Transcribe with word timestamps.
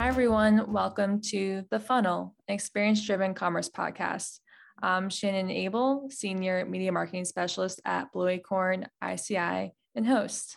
Hi, 0.00 0.08
everyone. 0.08 0.72
Welcome 0.72 1.20
to 1.26 1.62
The 1.70 1.78
Funnel, 1.78 2.34
an 2.48 2.54
experience 2.54 3.04
driven 3.04 3.34
commerce 3.34 3.68
podcast. 3.68 4.38
I'm 4.82 5.10
Shannon 5.10 5.50
Abel, 5.50 6.08
Senior 6.08 6.64
Media 6.64 6.90
Marketing 6.90 7.26
Specialist 7.26 7.82
at 7.84 8.10
Blue 8.10 8.28
Acorn 8.28 8.86
ICI 9.04 9.74
and 9.94 10.06
host. 10.06 10.56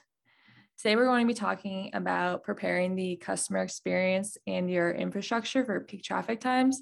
Today, 0.78 0.96
we're 0.96 1.08
going 1.08 1.28
to 1.28 1.34
be 1.34 1.38
talking 1.38 1.92
about 1.94 2.46
preparing 2.46 2.96
the 2.96 3.18
customer 3.18 3.60
experience 3.60 4.38
and 4.48 4.72
your 4.72 4.92
infrastructure 4.92 5.66
for 5.66 5.82
peak 5.82 6.04
traffic 6.04 6.40
times. 6.40 6.82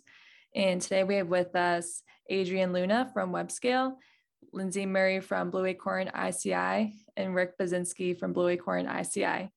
And 0.53 0.79
today, 0.79 1.03
we 1.03 1.15
have 1.15 1.29
with 1.29 1.55
us 1.55 2.03
Adrian 2.29 2.73
Luna 2.73 3.09
from 3.11 3.31
WebScale, 3.33 3.93
Lindsey 4.53 4.85
Murray 4.85 5.19
from 5.19 5.49
Blue 5.49 5.65
Acorn 5.65 6.11
ICI, 6.13 6.93
and 7.17 7.33
Rick 7.33 7.57
Buczynski 7.57 8.19
from 8.19 8.33
Blue 8.33 8.49
Acorn 8.49 8.85
ICI. 8.85 9.49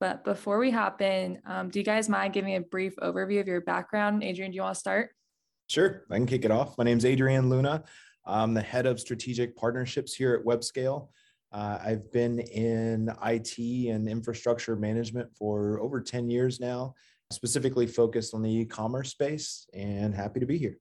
But 0.00 0.24
before 0.24 0.58
we 0.58 0.70
hop 0.70 1.02
in, 1.02 1.40
um, 1.44 1.68
do 1.68 1.78
you 1.78 1.84
guys 1.84 2.08
mind 2.08 2.32
giving 2.32 2.56
a 2.56 2.60
brief 2.60 2.96
overview 2.96 3.38
of 3.38 3.46
your 3.46 3.60
background? 3.60 4.24
Adrian, 4.24 4.50
do 4.50 4.56
you 4.56 4.62
want 4.62 4.74
to 4.74 4.80
start? 4.80 5.10
Sure, 5.66 6.04
I 6.10 6.16
can 6.16 6.26
kick 6.26 6.46
it 6.46 6.50
off. 6.50 6.76
My 6.78 6.84
name 6.84 6.96
is 6.96 7.04
Adrian 7.04 7.50
Luna. 7.50 7.84
I'm 8.24 8.54
the 8.54 8.62
head 8.62 8.86
of 8.86 8.98
strategic 8.98 9.54
partnerships 9.54 10.14
here 10.14 10.34
at 10.34 10.44
WebScale. 10.44 11.08
Uh, 11.52 11.78
I've 11.84 12.10
been 12.12 12.38
in 12.38 13.12
IT 13.24 13.58
and 13.90 14.08
infrastructure 14.08 14.74
management 14.74 15.36
for 15.36 15.78
over 15.80 16.00
10 16.00 16.30
years 16.30 16.60
now, 16.60 16.94
specifically 17.30 17.86
focused 17.86 18.32
on 18.32 18.42
the 18.42 18.50
e 18.50 18.64
commerce 18.64 19.10
space, 19.10 19.66
and 19.74 20.14
happy 20.14 20.40
to 20.40 20.46
be 20.46 20.56
here. 20.56 20.78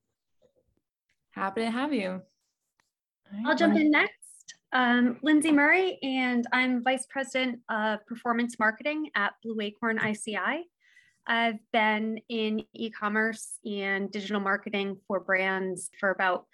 Happy 1.31 1.61
to 1.61 1.71
have 1.71 1.93
you. 1.93 2.21
Right. 3.33 3.43
I'll 3.45 3.55
jump 3.55 3.75
in 3.75 3.91
next. 3.91 4.18
Um, 4.71 5.17
Lindsey 5.23 5.51
Murray, 5.51 5.97
and 6.03 6.45
I'm 6.53 6.83
Vice 6.83 7.07
President 7.09 7.59
of 7.69 8.05
Performance 8.05 8.59
Marketing 8.59 9.09
at 9.15 9.33
Blue 9.43 9.59
Acorn 9.61 9.97
ICI. 9.97 10.67
I've 11.25 11.57
been 11.73 12.19
in 12.29 12.63
e 12.73 12.91
commerce 12.91 13.57
and 13.65 14.11
digital 14.11 14.39
marketing 14.39 14.97
for 15.07 15.19
brands 15.21 15.89
for 15.99 16.11
about 16.11 16.45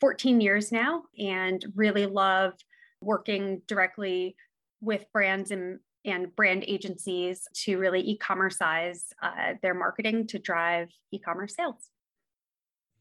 14 0.00 0.40
years 0.40 0.70
now 0.70 1.02
and 1.18 1.64
really 1.74 2.06
love 2.06 2.52
working 3.00 3.60
directly 3.66 4.36
with 4.80 5.04
brands 5.12 5.50
and, 5.50 5.80
and 6.04 6.34
brand 6.36 6.62
agencies 6.64 7.48
to 7.64 7.76
really 7.78 8.02
e 8.02 8.16
commerceize 8.18 9.06
uh, 9.20 9.54
their 9.62 9.74
marketing 9.74 10.28
to 10.28 10.38
drive 10.38 10.90
e 11.10 11.18
commerce 11.18 11.56
sales. 11.56 11.90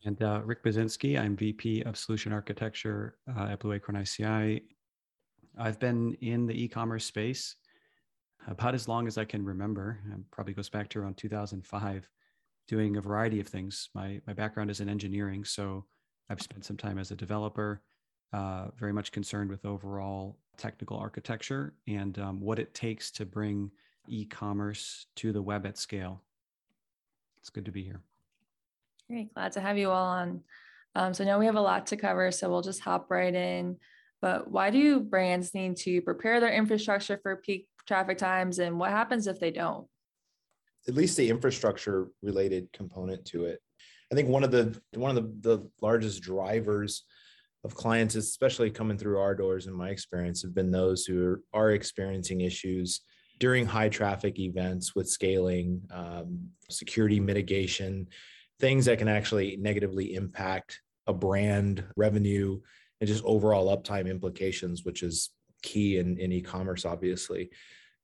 And 0.06 0.22
uh, 0.22 0.42
Rick 0.46 0.64
Buczynski, 0.64 1.20
I'm 1.20 1.36
VP 1.36 1.82
of 1.84 1.98
Solution 1.98 2.32
Architecture 2.32 3.18
uh, 3.36 3.48
at 3.52 3.60
Blue 3.60 3.74
Acorn 3.74 3.98
ICI. 3.98 4.64
I've 5.58 5.80
been 5.80 6.14
in 6.22 6.46
the 6.46 6.64
e-commerce 6.64 7.06
space 7.06 7.56
about 8.48 8.76
as 8.76 8.88
long 8.88 9.08
as 9.08 9.18
I 9.18 9.26
can 9.26 9.44
remember. 9.44 10.00
It 10.14 10.20
probably 10.32 10.54
goes 10.54 10.70
back 10.70 10.90
to 10.90 11.00
around 11.00 11.18
2005, 11.18 12.08
doing 12.68 12.98
a 12.98 13.02
variety 13.02 13.40
of 13.40 13.48
things. 13.48 13.90
My 13.96 14.22
my 14.28 14.34
background 14.34 14.70
is 14.70 14.82
in 14.82 14.90
engineering, 14.90 15.44
so 15.44 15.86
I've 16.30 16.42
spent 16.42 16.64
some 16.64 16.78
time 16.78 17.00
as 17.00 17.12
a 17.12 17.16
developer, 17.16 17.82
uh, 18.34 18.68
very 18.78 18.94
much 18.94 19.12
concerned 19.12 19.50
with 19.50 19.66
overall 19.66 20.38
technical 20.58 20.98
architecture 20.98 21.74
and 21.88 22.18
um, 22.20 22.40
what 22.40 22.60
it 22.60 22.74
takes 22.74 23.12
to 23.12 23.26
bring 23.26 23.72
e-commerce 24.08 25.08
to 25.16 25.32
the 25.32 25.42
web 25.42 25.66
at 25.66 25.78
scale. 25.78 26.22
It's 27.40 27.50
good 27.50 27.66
to 27.66 27.72
be 27.72 27.84
here. 27.84 28.02
Great. 29.10 29.34
Glad 29.34 29.54
to 29.54 29.62
have 29.62 29.78
you 29.78 29.90
all 29.90 30.06
on. 30.06 30.42
Um, 30.96 31.14
so 31.14 31.24
now 31.24 31.40
we 31.40 31.46
have 31.46 31.56
a 31.56 31.62
lot 31.62 31.88
to 31.88 31.98
cover, 31.98 32.32
so 32.32 32.50
we'll 32.50 32.62
just 32.62 32.82
hop 32.82 33.10
right 33.10 33.34
in. 33.34 33.78
But 34.22 34.50
why 34.50 34.70
do 34.70 35.00
brands 35.00 35.54
need 35.54 35.78
to 35.78 36.02
prepare 36.02 36.40
their 36.40 36.54
infrastructure 36.54 37.20
for 37.22 37.36
peak 37.38 37.68
traffic 37.86 38.18
times 38.18 38.60
and 38.60 38.80
what 38.80 38.90
happens 38.90 39.28
if 39.28 39.40
they 39.40 39.52
don't? 39.52 39.88
At 40.88 40.96
least 40.96 41.16
the 41.16 41.30
infrastructure 41.30 42.08
related 42.22 42.72
component 42.74 43.24
to 43.26 43.46
it. 43.46 43.60
I 44.12 44.16
think 44.16 44.28
one 44.28 44.44
of 44.44 44.52
the 44.52 44.80
one 44.94 45.16
of 45.16 45.42
the, 45.42 45.58
the 45.58 45.70
largest 45.82 46.22
drivers 46.22 47.04
of 47.64 47.76
clients, 47.76 48.16
especially 48.16 48.72
coming 48.72 48.98
through 48.98 49.20
our 49.20 49.36
doors 49.36 49.68
in 49.68 49.74
my 49.74 49.90
experience, 49.90 50.42
have 50.42 50.56
been 50.56 50.72
those 50.72 51.06
who 51.06 51.38
are, 51.54 51.72
experiencing 51.72 52.42
issues 52.42 53.02
during 53.40 53.66
high 53.66 53.90
traffic 53.90 54.40
events 54.40 54.96
with 54.96 55.10
scaling, 55.10 55.82
um, 55.92 56.40
security 56.70 57.20
mitigation, 57.20 58.08
things 58.60 58.86
that 58.86 58.98
can 58.98 59.08
actually 59.08 59.58
negatively 59.58 60.16
impact 60.16 60.82
a 61.06 61.14
brand 61.14 61.84
revenue 61.96 62.60
and 63.00 63.08
just 63.08 63.24
overall 63.24 63.76
uptime 63.76 64.10
implications, 64.10 64.84
which 64.84 65.04
is 65.04 65.30
key 65.62 65.98
in, 65.98 66.18
in 66.18 66.32
e-commerce, 66.32 66.86
obviously. 66.86 67.50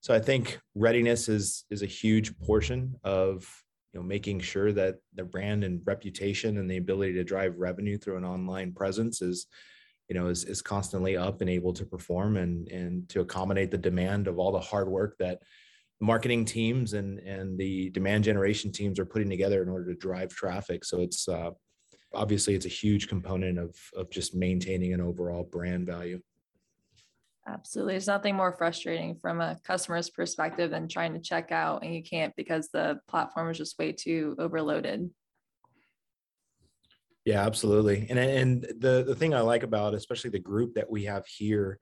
So 0.02 0.14
I 0.14 0.20
think 0.20 0.60
readiness 0.76 1.30
is 1.30 1.64
is 1.70 1.82
a 1.82 1.88
huge 1.88 2.38
portion 2.40 2.96
of 3.04 3.48
you 3.94 4.00
know 4.00 4.06
making 4.06 4.42
sure 4.42 4.72
that 4.74 4.96
the 5.16 5.24
brand 5.24 5.64
and 5.64 5.82
reputation 5.86 6.58
and 6.58 6.70
the 6.70 6.78
ability 6.78 7.14
to 7.14 7.24
drive 7.24 7.58
revenue 7.58 7.98
through 7.98 8.18
an 8.18 8.26
online 8.26 8.74
presence 8.74 9.22
is 9.22 9.48
you 10.10 10.16
know 10.16 10.28
is 10.28 10.44
is 10.44 10.62
constantly 10.62 11.16
up 11.16 11.40
and 11.40 11.50
able 11.50 11.72
to 11.74 11.86
perform 11.86 12.36
and 12.36 12.68
and 12.68 13.08
to 13.10 13.22
accommodate 13.22 13.72
the 13.72 13.78
demand 13.78 14.28
of 14.28 14.40
all 14.40 14.52
the 14.52 14.60
hard 14.60 14.90
work 14.90 15.16
that 15.20 15.42
marketing 16.04 16.44
teams 16.46 16.94
and 16.94 17.20
and 17.20 17.58
the 17.58 17.90
demand 17.92 18.24
generation 18.26 18.72
teams 18.72 19.00
are 19.00 19.06
putting 19.06 19.30
together 19.30 19.64
in 19.64 19.70
order 19.70 19.94
to 19.94 20.00
drive 20.00 20.30
traffic. 20.30 20.84
So 20.84 21.02
it's 21.02 21.28
uh, 21.28 21.52
obviously 22.14 22.56
it's 22.56 22.66
a 22.66 22.70
huge 22.70 23.08
component 23.08 23.58
of 23.58 23.76
of 23.96 24.12
just 24.12 24.36
maintaining 24.36 24.94
an 24.94 25.02
overall 25.02 25.44
brand 25.44 25.88
value. 25.88 26.20
Absolutely. 27.48 27.94
There's 27.94 28.08
nothing 28.08 28.36
more 28.36 28.54
frustrating 28.54 29.18
from 29.22 29.42
a 29.42 29.58
customer's 29.66 30.10
perspective 30.10 30.72
than 30.72 30.88
trying 30.88 31.14
to 31.14 31.20
check 31.20 31.52
out 31.52 31.84
and 31.84 31.94
you 31.94 32.02
can't 32.02 32.34
because 32.38 32.70
the 32.70 33.00
platform 33.10 33.50
is 33.50 33.58
just 33.58 33.78
way 33.78 33.92
too 33.92 34.36
overloaded. 34.40 35.10
Yeah, 37.26 37.46
absolutely. 37.46 38.08
And 38.10 38.20
and 38.20 38.62
the 38.80 39.04
the 39.08 39.16
thing 39.16 39.34
I 39.34 39.40
like 39.40 39.64
about 39.64 39.94
especially 39.94 40.32
the 40.32 40.40
group 40.40 40.76
that 40.76 40.90
we 40.90 41.06
have 41.06 41.26
here 41.26 41.80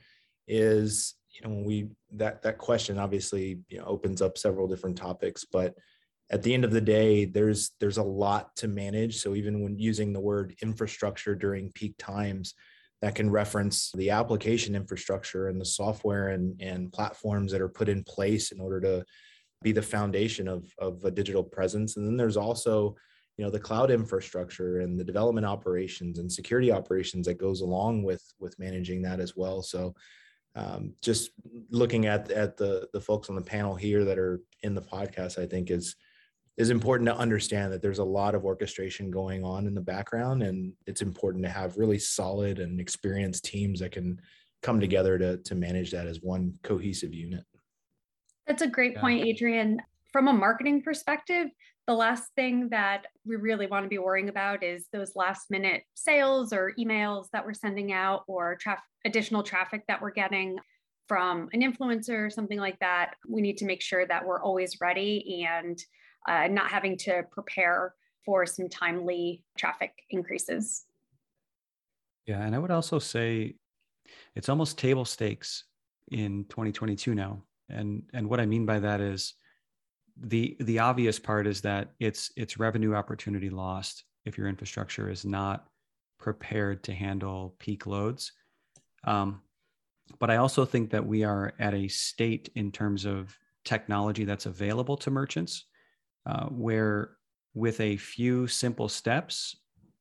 is 0.48 1.16
you 1.34 1.42
know 1.48 1.54
when 1.56 1.64
we 1.64 1.90
that 2.12 2.42
that 2.42 2.58
question 2.58 2.98
obviously 2.98 3.60
you 3.70 3.78
know 3.78 3.86
opens 3.86 4.22
up 4.22 4.38
several 4.38 4.68
different 4.68 4.98
topics 4.98 5.46
but 5.46 5.76
at 6.32 6.42
the 6.42 6.54
end 6.54 6.64
of 6.64 6.72
the 6.72 6.82
day 6.82 7.26
there's 7.26 7.72
there's 7.80 7.98
a 7.98 8.04
lot 8.04 8.56
to 8.56 8.68
manage. 8.68 9.18
So 9.18 9.36
even 9.36 9.62
when 9.62 9.78
using 9.78 10.14
the 10.14 10.20
word 10.20 10.56
infrastructure 10.62 11.36
during 11.36 11.72
peak 11.72 11.96
times 11.98 12.56
that 13.02 13.16
can 13.16 13.30
reference 13.30 13.92
the 13.96 14.12
application 14.12 14.76
infrastructure 14.76 15.48
and 15.48 15.60
the 15.60 15.66
software 15.66 16.30
and, 16.30 16.60
and 16.62 16.94
platforms 16.94 17.52
that 17.52 17.62
are 17.62 17.70
put 17.70 17.90
in 17.90 18.04
place 18.04 18.52
in 18.52 18.62
order 18.62 18.80
to 18.80 19.04
be 19.64 19.72
the 19.72 19.82
foundation 19.82 20.48
of, 20.48 20.72
of 20.80 21.04
a 21.04 21.12
digital 21.12 21.44
presence. 21.44 21.98
And 21.98 22.08
then 22.08 22.16
there's 22.16 22.38
also 22.38 22.96
you 23.38 23.44
know 23.44 23.52
the 23.52 23.60
cloud 23.60 23.92
infrastructure 23.92 24.80
and 24.80 24.98
the 24.98 25.04
development 25.04 25.46
operations 25.46 26.18
and 26.20 26.32
security 26.32 26.72
operations 26.72 27.26
that 27.26 27.40
goes 27.40 27.62
along 27.62 28.04
with 28.04 28.24
with 28.40 28.58
managing 28.58 29.02
that 29.02 29.20
as 29.20 29.36
well. 29.36 29.62
So 29.62 29.94
um, 30.56 30.94
just 31.02 31.32
looking 31.70 32.06
at 32.06 32.30
at 32.32 32.58
the 32.58 32.88
the 32.94 33.02
folks 33.02 33.30
on 33.30 33.36
the 33.36 33.42
panel 33.42 33.76
here 33.76 34.04
that 34.06 34.18
are 34.18 34.42
in 34.64 34.76
the 34.76 34.82
podcast, 34.82 35.38
I 35.38 35.46
think 35.46 35.72
is 35.72 35.96
is 36.58 36.70
important 36.70 37.08
to 37.08 37.16
understand 37.16 37.72
that 37.72 37.82
there's 37.82 38.00
a 38.00 38.04
lot 38.04 38.36
of 38.36 38.44
orchestration 38.44 39.10
going 39.10 39.44
on 39.44 39.66
in 39.68 39.74
the 39.74 39.82
background, 39.82 40.44
and 40.44 40.74
it's 40.86 41.02
important 41.02 41.44
to 41.46 41.50
have 41.50 41.78
really 41.78 42.00
solid 42.00 42.60
and 42.60 42.80
experienced 42.80 43.46
teams 43.46 43.80
that 43.80 43.92
can 43.92 44.20
come 44.62 44.80
together 44.80 45.18
to 45.18 45.38
to 45.38 45.56
manage 45.56 45.92
that 45.92 46.08
as 46.08 46.22
one 46.22 46.54
cohesive 46.64 47.14
unit. 47.14 47.46
That's 48.46 48.62
a 48.62 48.68
great 48.68 48.98
point, 48.98 49.26
Adrian. 49.26 49.80
From 50.12 50.28
a 50.28 50.34
marketing 50.34 50.82
perspective, 50.82 51.48
the 51.92 51.98
last 51.98 52.32
thing 52.38 52.70
that 52.70 53.08
we 53.26 53.36
really 53.36 53.68
want 53.68 53.84
to 53.84 53.90
be 53.90 53.98
worrying 53.98 54.30
about 54.30 54.64
is 54.64 54.86
those 54.94 55.14
last 55.18 55.52
minute 55.52 55.84
sales 55.94 56.54
or 56.54 56.72
emails 56.80 57.26
that 57.34 57.46
we're 57.46 57.54
sending 57.54 57.92
out 57.92 58.24
or 58.28 58.58
traf- 58.66 58.78
additional 59.04 59.44
traffic 59.44 59.84
that 59.90 60.02
we're 60.02 60.10
getting 60.10 60.58
from 61.10 61.50
an 61.52 61.60
influencer 61.60 62.26
or 62.26 62.30
something 62.30 62.60
like 62.60 62.80
that. 62.80 63.16
We 63.28 63.42
need 63.42 63.58
to 63.58 63.66
make 63.66 63.82
sure 63.82 64.08
that 64.08 64.26
we're 64.26 64.42
always 64.42 64.80
ready 64.80 65.46
and 65.46 65.78
uh, 66.30 66.48
not 66.48 66.72
having 66.72 66.96
to 67.00 67.24
prepare 67.30 67.94
for 68.24 68.46
some 68.46 68.70
timely 68.70 69.44
traffic 69.58 69.92
increases. 70.12 70.86
Yeah, 72.26 72.42
and 72.42 72.56
I 72.56 72.60
would 72.60 72.72
also 72.72 73.00
say 73.00 73.56
it's 74.34 74.48
almost 74.48 74.78
table 74.78 75.04
stakes 75.04 75.66
in 76.10 76.46
2022 76.46 77.14
now. 77.16 77.44
And 77.68 78.04
and 78.14 78.30
what 78.30 78.40
I 78.40 78.46
mean 78.46 78.66
by 78.66 78.80
that 78.80 79.02
is 79.02 79.34
the 80.24 80.56
the 80.60 80.80
obvious 80.80 81.20
part 81.20 81.48
is 81.48 81.62
that 81.62 81.94
it's 82.00 82.32
it's 82.38 82.60
revenue 82.60 82.94
opportunity 82.94 83.50
lost 83.50 84.04
if 84.26 84.38
your 84.38 84.48
infrastructure 84.48 85.10
is 85.10 85.26
not 85.26 85.66
prepared 86.20 86.84
to 86.84 86.94
handle 86.94 87.56
peak 87.60 87.88
loads. 87.88 88.32
Um, 89.04 89.42
but 90.20 90.30
I 90.30 90.38
also 90.38 90.66
think 90.66 90.92
that 90.92 91.06
we 91.06 91.24
are 91.24 91.54
at 91.58 91.74
a 91.74 91.88
state 91.88 92.50
in 92.56 92.72
terms 92.72 93.06
of 93.06 93.36
technology 93.64 94.26
that's 94.26 94.46
available 94.46 94.98
to 94.98 95.10
merchants, 95.10 95.66
uh, 96.26 96.46
where 96.46 97.18
with 97.54 97.80
a 97.80 97.98
few 97.98 98.48
simple 98.48 98.90
steps 98.90 99.56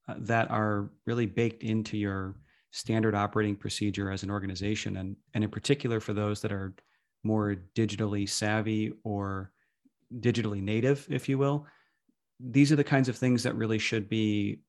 uh, 0.09 0.15
that 0.19 0.51
are 0.51 0.91
really 1.07 1.27
baked 1.27 1.63
into 1.63 1.97
your 1.97 2.37
standard 2.73 3.15
operating 3.15 3.57
procedure 3.57 4.11
as 4.11 4.23
an 4.23 4.31
organization, 4.31 4.99
and 4.99 5.17
and 5.33 5.45
in 5.45 5.51
particular 5.51 5.99
for 5.99 6.13
those 6.13 6.43
that 6.43 6.53
are 6.53 6.75
more 7.23 7.57
digitally 7.75 8.29
savvy 8.29 8.93
or 9.05 9.53
digitally 10.19 10.63
native, 10.63 11.07
if 11.11 11.29
you 11.29 11.39
will. 11.39 11.67
These 12.41 12.73
are 12.73 12.77
the 12.77 12.85
kinds 12.85 13.09
of 13.09 13.17
things 13.17 13.43
that 13.43 13.57
really 13.57 13.79
should 13.79 14.09
be 14.09 14.63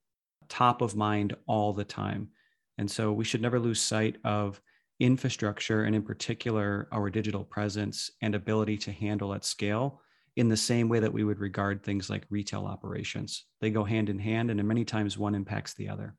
top 0.49 0.81
of 0.81 0.95
mind 0.95 1.35
all 1.47 1.73
the 1.73 1.85
time. 1.85 2.29
And 2.77 2.89
so 2.89 3.11
we 3.11 3.23
should 3.23 3.41
never 3.41 3.59
lose 3.59 3.81
sight 3.81 4.17
of 4.23 4.61
infrastructure 4.99 5.83
and, 5.83 5.95
in 5.95 6.03
particular, 6.03 6.87
our 6.91 7.09
digital 7.09 7.43
presence 7.43 8.11
and 8.21 8.35
ability 8.35 8.77
to 8.79 8.91
handle 8.91 9.33
at 9.33 9.45
scale 9.45 10.01
in 10.35 10.47
the 10.47 10.57
same 10.57 10.89
way 10.89 10.99
that 10.99 11.11
we 11.11 11.23
would 11.23 11.39
regard 11.39 11.83
things 11.83 12.09
like 12.09 12.25
retail 12.29 12.65
operations. 12.65 13.45
They 13.59 13.69
go 13.69 13.83
hand 13.83 14.09
in 14.09 14.19
hand, 14.19 14.51
and 14.51 14.63
many 14.63 14.85
times 14.85 15.17
one 15.17 15.35
impacts 15.35 15.73
the 15.73 15.89
other. 15.89 16.15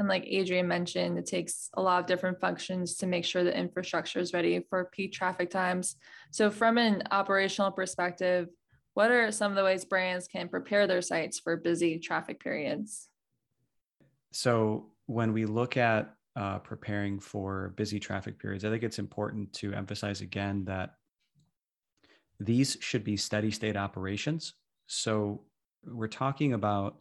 And 0.00 0.08
like 0.08 0.24
Adrian 0.26 0.66
mentioned, 0.66 1.18
it 1.18 1.26
takes 1.26 1.68
a 1.74 1.82
lot 1.82 2.00
of 2.00 2.06
different 2.06 2.40
functions 2.40 2.96
to 2.96 3.06
make 3.06 3.22
sure 3.22 3.44
the 3.44 3.54
infrastructure 3.54 4.18
is 4.18 4.32
ready 4.32 4.64
for 4.70 4.86
peak 4.86 5.12
traffic 5.12 5.50
times. 5.50 5.96
So, 6.30 6.50
from 6.50 6.78
an 6.78 7.02
operational 7.10 7.70
perspective, 7.70 8.48
what 8.94 9.10
are 9.10 9.30
some 9.30 9.52
of 9.52 9.56
the 9.56 9.62
ways 9.62 9.84
brands 9.84 10.26
can 10.26 10.48
prepare 10.48 10.86
their 10.86 11.02
sites 11.02 11.38
for 11.38 11.54
busy 11.58 11.98
traffic 11.98 12.40
periods? 12.42 13.10
So, 14.32 14.86
when 15.04 15.34
we 15.34 15.44
look 15.44 15.76
at 15.76 16.14
uh, 16.34 16.60
preparing 16.60 17.20
for 17.20 17.74
busy 17.76 18.00
traffic 18.00 18.38
periods, 18.38 18.64
I 18.64 18.70
think 18.70 18.82
it's 18.82 18.98
important 18.98 19.52
to 19.54 19.74
emphasize 19.74 20.22
again 20.22 20.64
that 20.64 20.94
these 22.38 22.78
should 22.80 23.04
be 23.04 23.18
steady 23.18 23.50
state 23.50 23.76
operations. 23.76 24.54
So, 24.86 25.42
we're 25.84 26.08
talking 26.08 26.54
about 26.54 26.96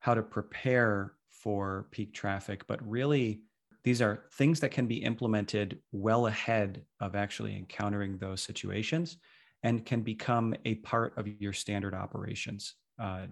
how 0.00 0.14
to 0.14 0.22
prepare 0.22 1.12
for 1.42 1.88
peak 1.90 2.14
traffic, 2.14 2.66
but 2.66 2.86
really 2.88 3.42
these 3.84 4.00
are 4.00 4.24
things 4.34 4.60
that 4.60 4.70
can 4.70 4.86
be 4.86 5.02
implemented 5.02 5.80
well 5.90 6.28
ahead 6.28 6.84
of 7.00 7.16
actually 7.16 7.56
encountering 7.56 8.16
those 8.16 8.40
situations 8.40 9.16
and 9.64 9.84
can 9.84 10.02
become 10.02 10.54
a 10.64 10.76
part 10.76 11.16
of 11.16 11.26
your 11.26 11.52
standard 11.52 11.94
operations 11.94 12.74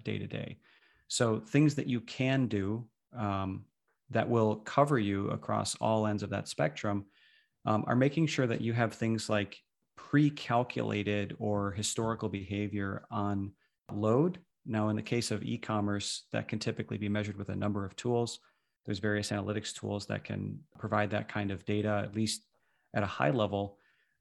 day 0.02 0.18
to 0.18 0.26
day. 0.26 0.58
So, 1.06 1.40
things 1.40 1.74
that 1.76 1.86
you 1.86 2.00
can 2.00 2.46
do 2.46 2.86
um, 3.16 3.64
that 4.10 4.28
will 4.28 4.56
cover 4.56 4.98
you 4.98 5.28
across 5.30 5.76
all 5.76 6.06
ends 6.06 6.22
of 6.22 6.30
that 6.30 6.48
spectrum 6.48 7.06
um, 7.64 7.84
are 7.86 7.96
making 7.96 8.26
sure 8.26 8.46
that 8.46 8.60
you 8.60 8.72
have 8.72 8.92
things 8.92 9.28
like 9.28 9.60
pre 9.96 10.30
calculated 10.30 11.36
or 11.38 11.72
historical 11.72 12.28
behavior 12.28 13.04
on 13.10 13.52
load 13.92 14.38
now, 14.70 14.88
in 14.88 14.94
the 14.94 15.02
case 15.02 15.32
of 15.32 15.42
e 15.42 15.58
commerce, 15.58 16.26
that 16.30 16.46
can 16.46 16.60
typically 16.60 16.96
be 16.96 17.08
measured 17.08 17.36
with 17.36 17.48
a 17.48 17.56
number 17.56 17.84
of 17.84 17.96
tools. 17.96 18.38
There's 18.86 19.00
various 19.00 19.30
analytics 19.30 19.74
tools 19.74 20.06
that 20.06 20.22
can 20.22 20.60
provide 20.78 21.10
that 21.10 21.28
kind 21.28 21.50
of 21.50 21.64
data, 21.64 22.02
at 22.04 22.14
least 22.14 22.42
at 22.94 23.02
a 23.02 23.06
high 23.06 23.30
level. 23.30 23.78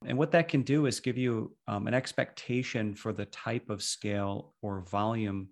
And 0.07 0.17
what 0.17 0.31
that 0.31 0.47
can 0.47 0.63
do 0.63 0.87
is 0.87 0.99
give 0.99 1.19
you 1.19 1.55
um, 1.67 1.85
an 1.85 1.93
expectation 1.93 2.95
for 2.95 3.13
the 3.13 3.25
type 3.25 3.69
of 3.69 3.83
scale 3.83 4.55
or 4.63 4.81
volume 4.81 5.49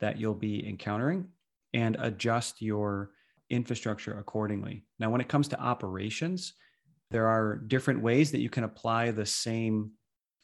that 0.00 0.18
you'll 0.18 0.34
be 0.34 0.66
encountering 0.68 1.28
and 1.72 1.96
adjust 2.00 2.60
your 2.60 3.12
infrastructure 3.50 4.18
accordingly. 4.18 4.82
Now, 4.98 5.10
when 5.10 5.20
it 5.20 5.28
comes 5.28 5.46
to 5.48 5.60
operations, 5.60 6.54
there 7.12 7.28
are 7.28 7.56
different 7.56 8.02
ways 8.02 8.32
that 8.32 8.40
you 8.40 8.50
can 8.50 8.64
apply 8.64 9.12
the 9.12 9.26
same 9.26 9.92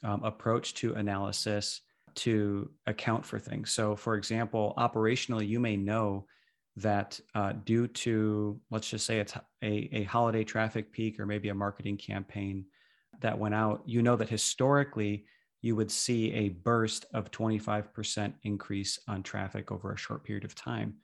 um, 0.05 0.23
approach 0.23 0.75
to 0.75 0.95
analysis 0.95 1.81
to 2.17 2.71
account 2.87 3.25
for 3.25 3.39
things. 3.39 3.71
So, 3.71 3.95
for 3.95 4.17
example, 4.17 4.75
operationally, 4.77 5.47
you 5.47 5.61
may 5.61 5.77
know 5.77 6.27
that 6.77 7.19
uh, 7.35 7.53
due 7.65 7.87
to, 7.89 8.61
let's 8.71 8.89
just 8.89 9.07
say 9.07 9.21
it's 9.21 9.35
a, 9.63 9.89
a 9.93 10.03
holiday 10.05 10.45
traffic 10.45 10.93
peak 10.93 11.19
or 11.19 11.27
maybe 11.27 11.49
a 11.49 11.55
marketing 11.55 11.97
campaign 11.97 12.67
that 13.21 13.39
went 13.39 13.55
out, 13.55 13.83
you 13.87 14.03
know 14.03 14.17
that 14.17 14.29
historically 14.29 15.25
you 15.63 15.75
would 15.75 15.91
see 15.91 16.33
a 16.33 16.51
burst 16.51 17.07
of 17.15 17.31
25% 17.31 18.35
increase 18.43 18.99
on 19.09 19.23
traffic 19.23 19.73
over 19.73 19.93
a 19.93 19.99
short 19.99 20.23
period 20.25 20.45
of 20.45 20.55
time. 20.55 20.95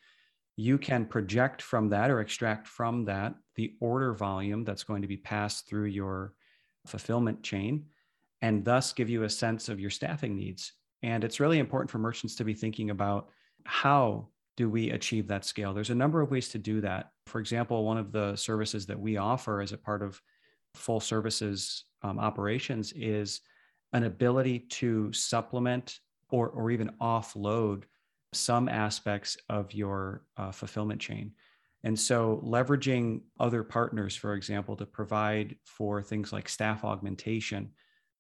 You 0.56 0.76
can 0.76 1.06
project 1.06 1.62
from 1.62 1.88
that 1.88 2.11
or 2.11 2.20
extract 2.20 2.69
from 2.69 3.06
that 3.06 3.35
the 3.56 3.75
order 3.81 4.12
volume 4.12 4.64
that's 4.64 4.85
going 4.85 5.03
to 5.03 5.09
be 5.09 5.17
passed 5.17 5.69
through 5.69 5.87
your 5.87 6.35
fulfillment 6.87 7.43
chain 7.43 7.87
and 8.43 8.64
thus 8.64 8.93
give 8.93 9.09
you 9.09 9.23
a 9.23 9.31
sense 9.31 9.69
of 9.69 9.81
your 9.81 9.91
staffing 9.91 10.37
needs 10.37 10.73
and 11.02 11.25
it's 11.25 11.40
really 11.40 11.58
important 11.58 11.90
for 11.90 11.99
merchants 11.99 12.37
to 12.37 12.44
be 12.44 12.54
thinking 12.54 12.90
about 12.90 13.28
how 13.64 14.28
do 14.56 14.69
we 14.69 14.90
achieve 14.90 15.28
that 15.28 15.44
scale? 15.44 15.72
There's 15.72 15.90
a 15.90 15.94
number 15.94 16.20
of 16.20 16.31
ways 16.31 16.49
to 16.50 16.58
do 16.58 16.81
that. 16.82 17.10
For 17.26 17.40
example, 17.40 17.84
one 17.84 17.99
of 17.99 18.12
the 18.12 18.37
services 18.37 18.87
that 18.87 18.99
we 18.99 19.16
offer 19.16 19.60
as 19.60 19.72
a 19.72 19.78
part 19.78 20.02
of 20.02 20.20
full 20.75 21.00
services 21.00 21.84
um, 22.02 22.19
operations 22.19 22.93
is 22.93 23.40
an 23.93 24.04
ability 24.04 24.60
to 24.70 25.12
supplement 25.12 25.99
or, 26.31 26.49
or 26.49 26.70
even 26.70 26.90
offload 27.00 27.84
some 28.32 28.69
aspects 28.69 29.37
of 29.49 29.72
your 29.72 30.25
uh, 30.37 30.50
fulfillment 30.50 31.00
chain. 31.00 31.32
And 31.84 31.99
so, 31.99 32.40
leveraging 32.44 33.22
other 33.40 33.64
partners, 33.64 34.14
for 34.14 34.34
example, 34.34 34.76
to 34.76 34.87
provide 34.87 35.56
for 35.64 36.00
things 36.00 36.32
like 36.32 36.49
staff 36.49 36.84
augmentation 36.84 37.70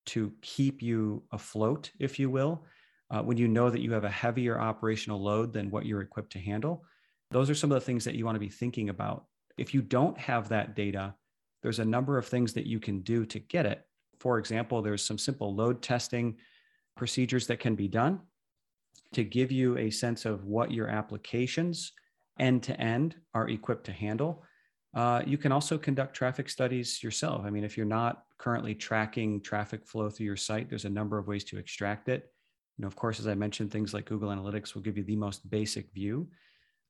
to 0.06 0.32
keep 0.42 0.82
you 0.82 1.22
afloat, 1.32 1.90
if 1.98 2.18
you 2.18 2.30
will, 2.30 2.64
uh, 3.10 3.22
when 3.22 3.36
you 3.36 3.48
know 3.48 3.70
that 3.70 3.80
you 3.80 3.92
have 3.92 4.04
a 4.04 4.10
heavier 4.10 4.60
operational 4.60 5.22
load 5.22 5.52
than 5.52 5.70
what 5.70 5.86
you're 5.86 6.00
equipped 6.00 6.32
to 6.32 6.38
handle. 6.38 6.84
Those 7.30 7.50
are 7.50 7.54
some 7.54 7.70
of 7.70 7.76
the 7.76 7.84
things 7.84 8.04
that 8.04 8.14
you 8.14 8.24
want 8.24 8.36
to 8.36 8.40
be 8.40 8.48
thinking 8.48 8.88
about. 8.88 9.26
If 9.58 9.74
you 9.74 9.82
don't 9.82 10.18
have 10.18 10.48
that 10.48 10.74
data, 10.74 11.14
there's 11.62 11.78
a 11.78 11.84
number 11.84 12.18
of 12.18 12.26
things 12.26 12.52
that 12.54 12.66
you 12.66 12.80
can 12.80 13.00
do 13.00 13.24
to 13.26 13.38
get 13.38 13.66
it. 13.66 13.86
For 14.18 14.38
example, 14.38 14.82
there's 14.82 15.04
some 15.04 15.18
simple 15.18 15.54
load 15.54 15.82
testing 15.82 16.36
procedures 16.96 17.46
that 17.46 17.60
can 17.60 17.74
be 17.74 17.88
done 17.88 18.20
to 19.12 19.24
give 19.24 19.52
you 19.52 19.76
a 19.78 19.90
sense 19.90 20.24
of 20.24 20.44
what 20.44 20.70
your 20.70 20.88
applications 20.88 21.92
end 22.38 22.62
to 22.64 22.80
end 22.80 23.14
are 23.34 23.48
equipped 23.48 23.84
to 23.84 23.92
handle. 23.92 24.42
Uh, 24.94 25.22
you 25.26 25.38
can 25.38 25.52
also 25.52 25.78
conduct 25.78 26.14
traffic 26.14 26.48
studies 26.48 27.02
yourself. 27.02 27.44
I 27.44 27.50
mean, 27.50 27.64
if 27.64 27.76
you're 27.76 27.86
not 27.86 28.24
currently 28.38 28.74
tracking 28.74 29.40
traffic 29.40 29.86
flow 29.86 30.10
through 30.10 30.26
your 30.26 30.36
site, 30.36 30.68
there's 30.68 30.84
a 30.84 30.90
number 30.90 31.18
of 31.18 31.26
ways 31.26 31.44
to 31.44 31.58
extract 31.58 32.08
it. 32.08 32.30
You 32.76 32.82
know, 32.82 32.88
of 32.88 32.96
course, 32.96 33.18
as 33.18 33.26
I 33.26 33.34
mentioned, 33.34 33.70
things 33.70 33.94
like 33.94 34.04
Google 34.04 34.30
Analytics 34.30 34.74
will 34.74 34.82
give 34.82 34.98
you 34.98 35.04
the 35.04 35.16
most 35.16 35.48
basic 35.48 35.92
view, 35.92 36.28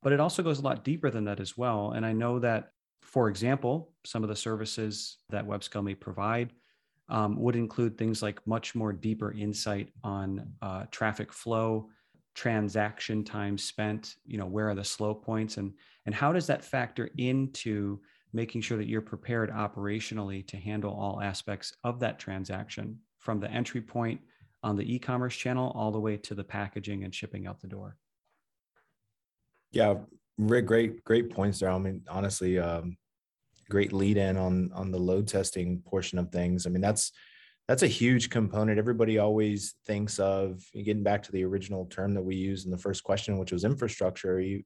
but 0.01 0.11
it 0.11 0.19
also 0.19 0.43
goes 0.43 0.59
a 0.59 0.63
lot 0.63 0.83
deeper 0.83 1.09
than 1.09 1.25
that 1.25 1.39
as 1.39 1.57
well. 1.57 1.91
And 1.91 2.05
I 2.05 2.13
know 2.13 2.39
that, 2.39 2.71
for 3.01 3.29
example, 3.29 3.93
some 4.05 4.23
of 4.23 4.29
the 4.29 4.35
services 4.35 5.17
that 5.29 5.47
WebScale 5.47 5.83
may 5.83 5.95
provide 5.95 6.51
um, 7.09 7.39
would 7.39 7.55
include 7.55 7.97
things 7.97 8.21
like 8.21 8.45
much 8.47 8.75
more 8.75 8.93
deeper 8.93 9.31
insight 9.33 9.89
on 10.03 10.53
uh, 10.61 10.85
traffic 10.91 11.31
flow, 11.31 11.89
transaction 12.33 13.23
time 13.23 13.57
spent, 13.57 14.15
you 14.25 14.37
know, 14.37 14.45
where 14.45 14.69
are 14.69 14.75
the 14.75 14.83
slow 14.83 15.13
points 15.13 15.57
and 15.57 15.73
and 16.05 16.13
how 16.13 16.33
does 16.33 16.47
that 16.47 16.65
factor 16.65 17.09
into 17.17 17.99
making 18.33 18.61
sure 18.61 18.77
that 18.77 18.87
you're 18.87 19.01
prepared 19.01 19.51
operationally 19.51 20.45
to 20.47 20.57
handle 20.57 20.93
all 20.93 21.21
aspects 21.21 21.71
of 21.83 21.99
that 21.99 22.19
transaction 22.19 22.99
from 23.19 23.39
the 23.39 23.49
entry 23.49 23.81
point 23.81 24.19
on 24.63 24.75
the 24.75 24.95
e-commerce 24.95 25.35
channel 25.35 25.71
all 25.75 25.91
the 25.91 25.99
way 25.99 26.17
to 26.17 26.33
the 26.33 26.43
packaging 26.43 27.03
and 27.03 27.13
shipping 27.13 27.45
out 27.47 27.61
the 27.61 27.67
door. 27.67 27.95
Yeah, 29.71 29.95
Rick, 30.37 30.65
great, 30.65 31.03
great 31.03 31.29
points 31.29 31.59
there. 31.59 31.69
I 31.69 31.77
mean, 31.77 32.01
honestly, 32.09 32.57
um, 32.59 32.97
great 33.69 33.93
lead 33.93 34.17
in 34.17 34.37
on 34.37 34.71
on 34.73 34.91
the 34.91 34.99
load 34.99 35.27
testing 35.27 35.81
portion 35.81 36.19
of 36.19 36.31
things. 36.31 36.65
I 36.65 36.69
mean, 36.69 36.81
that's 36.81 37.11
that's 37.67 37.83
a 37.83 37.87
huge 37.87 38.29
component. 38.29 38.77
Everybody 38.77 39.19
always 39.19 39.75
thinks 39.85 40.19
of 40.19 40.63
getting 40.73 41.03
back 41.03 41.23
to 41.23 41.31
the 41.31 41.45
original 41.45 41.85
term 41.85 42.13
that 42.13 42.23
we 42.23 42.35
used 42.35 42.65
in 42.65 42.71
the 42.71 42.77
first 42.77 43.03
question, 43.03 43.37
which 43.37 43.51
was 43.51 43.63
infrastructure. 43.63 44.39
You 44.39 44.63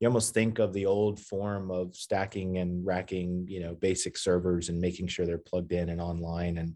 you 0.00 0.08
almost 0.08 0.32
think 0.32 0.58
of 0.58 0.72
the 0.72 0.86
old 0.86 1.20
form 1.20 1.70
of 1.70 1.94
stacking 1.94 2.56
and 2.56 2.84
racking, 2.84 3.44
you 3.46 3.60
know, 3.60 3.74
basic 3.74 4.16
servers 4.16 4.70
and 4.70 4.80
making 4.80 5.08
sure 5.08 5.26
they're 5.26 5.36
plugged 5.36 5.72
in 5.72 5.90
and 5.90 6.00
online. 6.00 6.56
And 6.56 6.74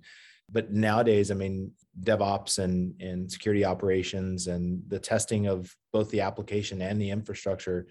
but 0.53 0.71
nowadays, 0.71 1.31
I 1.31 1.35
mean, 1.35 1.73
DevOps 2.03 2.59
and, 2.59 3.01
and 3.01 3.33
security 3.33 3.65
operations 3.65 4.47
and 4.47 4.83
the 4.89 4.99
testing 4.99 5.47
of 5.47 5.75
both 5.91 6.11
the 6.11 6.21
application 6.21 6.83
and 6.83 7.01
the 7.01 7.11
infrastructure 7.11 7.87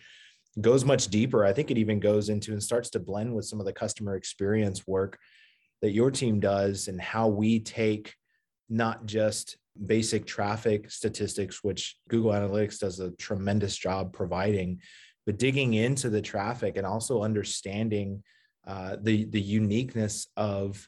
goes 0.61 0.85
much 0.85 1.07
deeper. 1.07 1.43
I 1.43 1.51
think 1.51 1.71
it 1.71 1.79
even 1.79 1.99
goes 1.99 2.29
into 2.29 2.51
and 2.51 2.61
starts 2.61 2.91
to 2.91 2.99
blend 2.99 3.33
with 3.33 3.45
some 3.45 3.59
of 3.59 3.65
the 3.65 3.73
customer 3.73 4.15
experience 4.15 4.85
work 4.85 5.17
that 5.83 5.91
your 5.91 6.09
team 6.09 6.39
does 6.39 6.87
and 6.87 6.99
how 6.99 7.27
we 7.27 7.59
take 7.59 8.15
not 8.69 9.05
just 9.05 9.57
basic 9.85 10.25
traffic 10.25 10.89
statistics, 10.89 11.61
which 11.61 11.97
Google 12.07 12.31
Analytics 12.31 12.79
does 12.79 13.01
a 13.01 13.11
tremendous 13.11 13.75
job 13.75 14.13
providing, 14.13 14.79
but 15.25 15.37
digging 15.37 15.73
into 15.73 16.09
the 16.09 16.21
traffic 16.21 16.77
and 16.77 16.87
also 16.87 17.21
understanding 17.21 18.23
uh, 18.65 18.95
the 19.01 19.25
the 19.25 19.41
uniqueness 19.41 20.27
of 20.37 20.87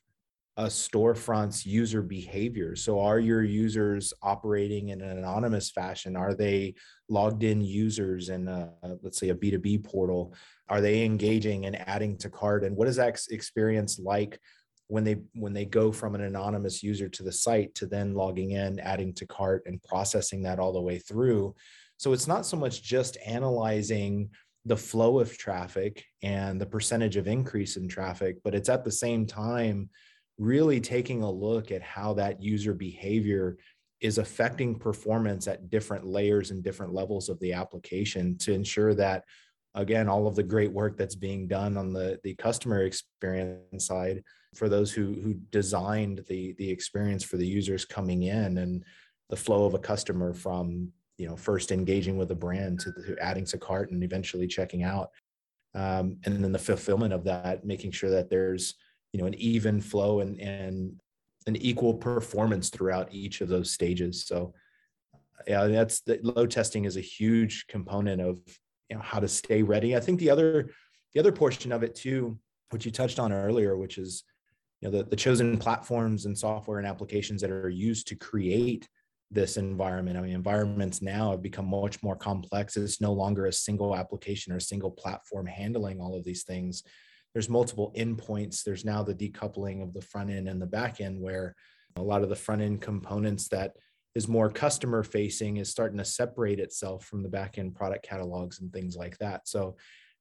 a 0.55 0.67
storefront's 0.67 1.65
user 1.65 2.01
behavior. 2.01 2.77
So, 2.77 3.01
are 3.01 3.19
your 3.19 3.43
users 3.43 4.13
operating 4.21 4.89
in 4.89 5.01
an 5.01 5.17
anonymous 5.17 5.71
fashion? 5.71 6.15
Are 6.15 6.33
they 6.33 6.75
logged 7.09 7.43
in 7.43 7.59
users 7.59 8.29
in, 8.29 8.47
a, 8.47 8.71
let's 9.01 9.19
say, 9.19 9.27
a 9.27 9.35
B2B 9.35 9.83
portal? 9.83 10.33
Are 10.69 10.79
they 10.79 11.03
engaging 11.03 11.65
and 11.65 11.75
adding 11.75 12.17
to 12.19 12.29
cart? 12.29 12.63
And 12.63 12.77
what 12.77 12.87
is 12.87 12.95
that 12.95 13.19
experience 13.29 13.99
like 13.99 14.39
when 14.87 15.03
they 15.03 15.17
when 15.33 15.53
they 15.53 15.65
go 15.65 15.91
from 15.91 16.15
an 16.15 16.21
anonymous 16.21 16.83
user 16.83 17.09
to 17.09 17.23
the 17.23 17.31
site 17.31 17.73
to 17.75 17.85
then 17.85 18.13
logging 18.13 18.51
in 18.51 18.79
adding 18.79 19.13
to 19.13 19.25
cart 19.25 19.63
and 19.65 19.81
processing 19.83 20.43
that 20.43 20.59
all 20.59 20.73
the 20.73 20.81
way 20.81 20.99
through. 20.99 21.55
So 21.97 22.13
it's 22.13 22.27
not 22.27 22.45
so 22.45 22.57
much 22.57 22.83
just 22.83 23.17
analyzing 23.25 24.29
the 24.65 24.77
flow 24.77 25.19
of 25.19 25.37
traffic 25.37 26.03
and 26.23 26.59
the 26.59 26.65
percentage 26.65 27.17
of 27.17 27.27
increase 27.27 27.77
in 27.77 27.87
traffic 27.87 28.37
but 28.43 28.55
it's 28.55 28.69
at 28.69 28.83
the 28.83 28.91
same 28.91 29.25
time 29.25 29.89
really 30.37 30.81
taking 30.81 31.21
a 31.21 31.31
look 31.31 31.71
at 31.71 31.81
how 31.81 32.13
that 32.13 32.41
user 32.41 32.73
behavior 32.73 33.57
is 34.01 34.17
affecting 34.17 34.77
performance 34.77 35.47
at 35.47 35.69
different 35.69 36.05
layers 36.05 36.51
and 36.51 36.63
different 36.63 36.93
levels 36.93 37.29
of 37.29 37.39
the 37.39 37.53
application 37.53 38.37
to 38.37 38.53
ensure 38.53 38.93
that 38.93 39.23
again 39.75 40.09
all 40.09 40.27
of 40.27 40.35
the 40.35 40.43
great 40.43 40.71
work 40.71 40.97
that's 40.97 41.15
being 41.15 41.47
done 41.47 41.77
on 41.77 41.93
the 41.93 42.19
the 42.23 42.35
customer 42.35 42.81
experience 42.81 43.85
side 43.85 44.23
for 44.55 44.69
those 44.69 44.91
who 44.91 45.13
who 45.21 45.33
designed 45.51 46.23
the 46.27 46.53
the 46.57 46.69
experience 46.69 47.23
for 47.23 47.37
the 47.37 47.47
users 47.47 47.85
coming 47.85 48.23
in 48.23 48.57
and 48.57 48.83
the 49.29 49.35
flow 49.35 49.65
of 49.65 49.73
a 49.73 49.79
customer 49.79 50.33
from 50.33 50.91
you 51.17 51.27
know 51.27 51.35
first 51.35 51.71
engaging 51.71 52.17
with 52.17 52.31
a 52.31 52.35
brand 52.35 52.79
to, 52.79 52.91
to 52.91 53.17
adding 53.19 53.45
to 53.45 53.57
cart 53.57 53.91
and 53.91 54.03
eventually 54.03 54.47
checking 54.47 54.83
out. 54.83 55.09
Um, 55.73 56.17
and 56.25 56.43
then 56.43 56.51
the 56.51 56.59
fulfillment 56.59 57.13
of 57.13 57.25
that 57.25 57.65
making 57.65 57.91
sure 57.91 58.09
that 58.09 58.29
there's 58.29 58.75
you 59.13 59.19
know 59.19 59.27
an 59.27 59.35
even 59.35 59.81
flow 59.81 60.19
and 60.19 60.39
and 60.39 60.99
an 61.47 61.55
equal 61.57 61.93
performance 61.93 62.69
throughout 62.69 63.13
each 63.13 63.41
of 63.41 63.49
those 63.49 63.71
stages. 63.71 64.25
So 64.25 64.53
yeah 65.47 65.67
that's 65.67 65.99
the 66.01 66.19
load 66.23 66.49
testing 66.49 66.85
is 66.85 66.97
a 66.97 67.01
huge 67.01 67.67
component 67.67 68.21
of 68.21 68.39
you 68.89 68.95
know 68.95 69.01
how 69.01 69.19
to 69.19 69.27
stay 69.27 69.63
ready. 69.63 69.95
I 69.95 69.99
think 69.99 70.19
the 70.19 70.29
other 70.29 70.69
the 71.13 71.19
other 71.19 71.31
portion 71.31 71.71
of 71.71 71.83
it 71.83 71.95
too 71.95 72.37
which 72.71 72.85
you 72.85 72.91
touched 72.91 73.19
on 73.19 73.31
earlier 73.31 73.77
which 73.77 73.97
is 73.97 74.23
know 74.85 74.97
the, 74.97 75.03
the 75.03 75.15
chosen 75.15 75.57
platforms 75.57 76.25
and 76.25 76.37
software 76.37 76.79
and 76.79 76.87
applications 76.87 77.41
that 77.41 77.51
are 77.51 77.69
used 77.69 78.07
to 78.07 78.15
create 78.15 78.87
this 79.31 79.57
environment. 79.57 80.17
I 80.17 80.21
mean 80.21 80.33
environments 80.33 81.01
now 81.01 81.31
have 81.31 81.41
become 81.41 81.67
much 81.67 82.01
more 82.03 82.15
complex. 82.15 82.77
It's 82.77 83.01
no 83.01 83.13
longer 83.13 83.47
a 83.47 83.53
single 83.53 83.95
application 83.95 84.53
or 84.53 84.57
a 84.57 84.61
single 84.61 84.91
platform 84.91 85.45
handling 85.45 85.99
all 85.99 86.15
of 86.15 86.23
these 86.23 86.43
things. 86.43 86.83
There's 87.33 87.49
multiple 87.49 87.91
endpoints. 87.97 88.63
There's 88.63 88.85
now 88.85 89.03
the 89.03 89.15
decoupling 89.15 89.83
of 89.83 89.93
the 89.93 90.01
front 90.01 90.29
end 90.29 90.47
and 90.47 90.61
the 90.61 90.67
back 90.67 91.01
end 91.01 91.19
where 91.19 91.55
a 91.97 92.01
lot 92.01 92.23
of 92.23 92.29
the 92.29 92.35
front 92.35 92.61
end 92.61 92.81
components 92.81 93.49
that 93.49 93.73
is 94.15 94.27
more 94.27 94.49
customer 94.49 95.03
facing 95.03 95.57
is 95.57 95.69
starting 95.69 95.97
to 95.97 96.05
separate 96.05 96.59
itself 96.59 97.05
from 97.05 97.21
the 97.21 97.29
back 97.29 97.57
end 97.57 97.75
product 97.75 98.05
catalogs 98.07 98.61
and 98.61 98.71
things 98.71 98.95
like 98.95 99.17
that. 99.17 99.47
So 99.47 99.75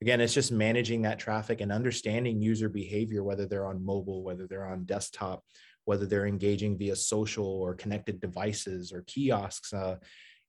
again, 0.05 0.21
it's 0.21 0.35
just 0.35 0.53
managing 0.53 1.01
that 1.01 1.19
traffic 1.19 1.63
and 1.63 1.73
understanding 1.73 2.39
user 2.39 2.69
behavior, 2.69 3.25
whether 3.25 3.47
they're 3.47 3.65
on 3.65 3.83
mobile, 3.83 4.23
whether 4.23 4.47
they're 4.47 4.67
on 4.67 4.85
desktop, 4.85 5.43
whether 5.87 6.05
they're 6.05 6.27
engaging 6.27 6.77
via 6.77 6.95
social 6.95 7.47
or 7.47 7.73
connected 7.73 8.21
devices 8.21 8.93
or 8.93 9.01
kiosks. 9.07 9.73
Uh, 9.73 9.97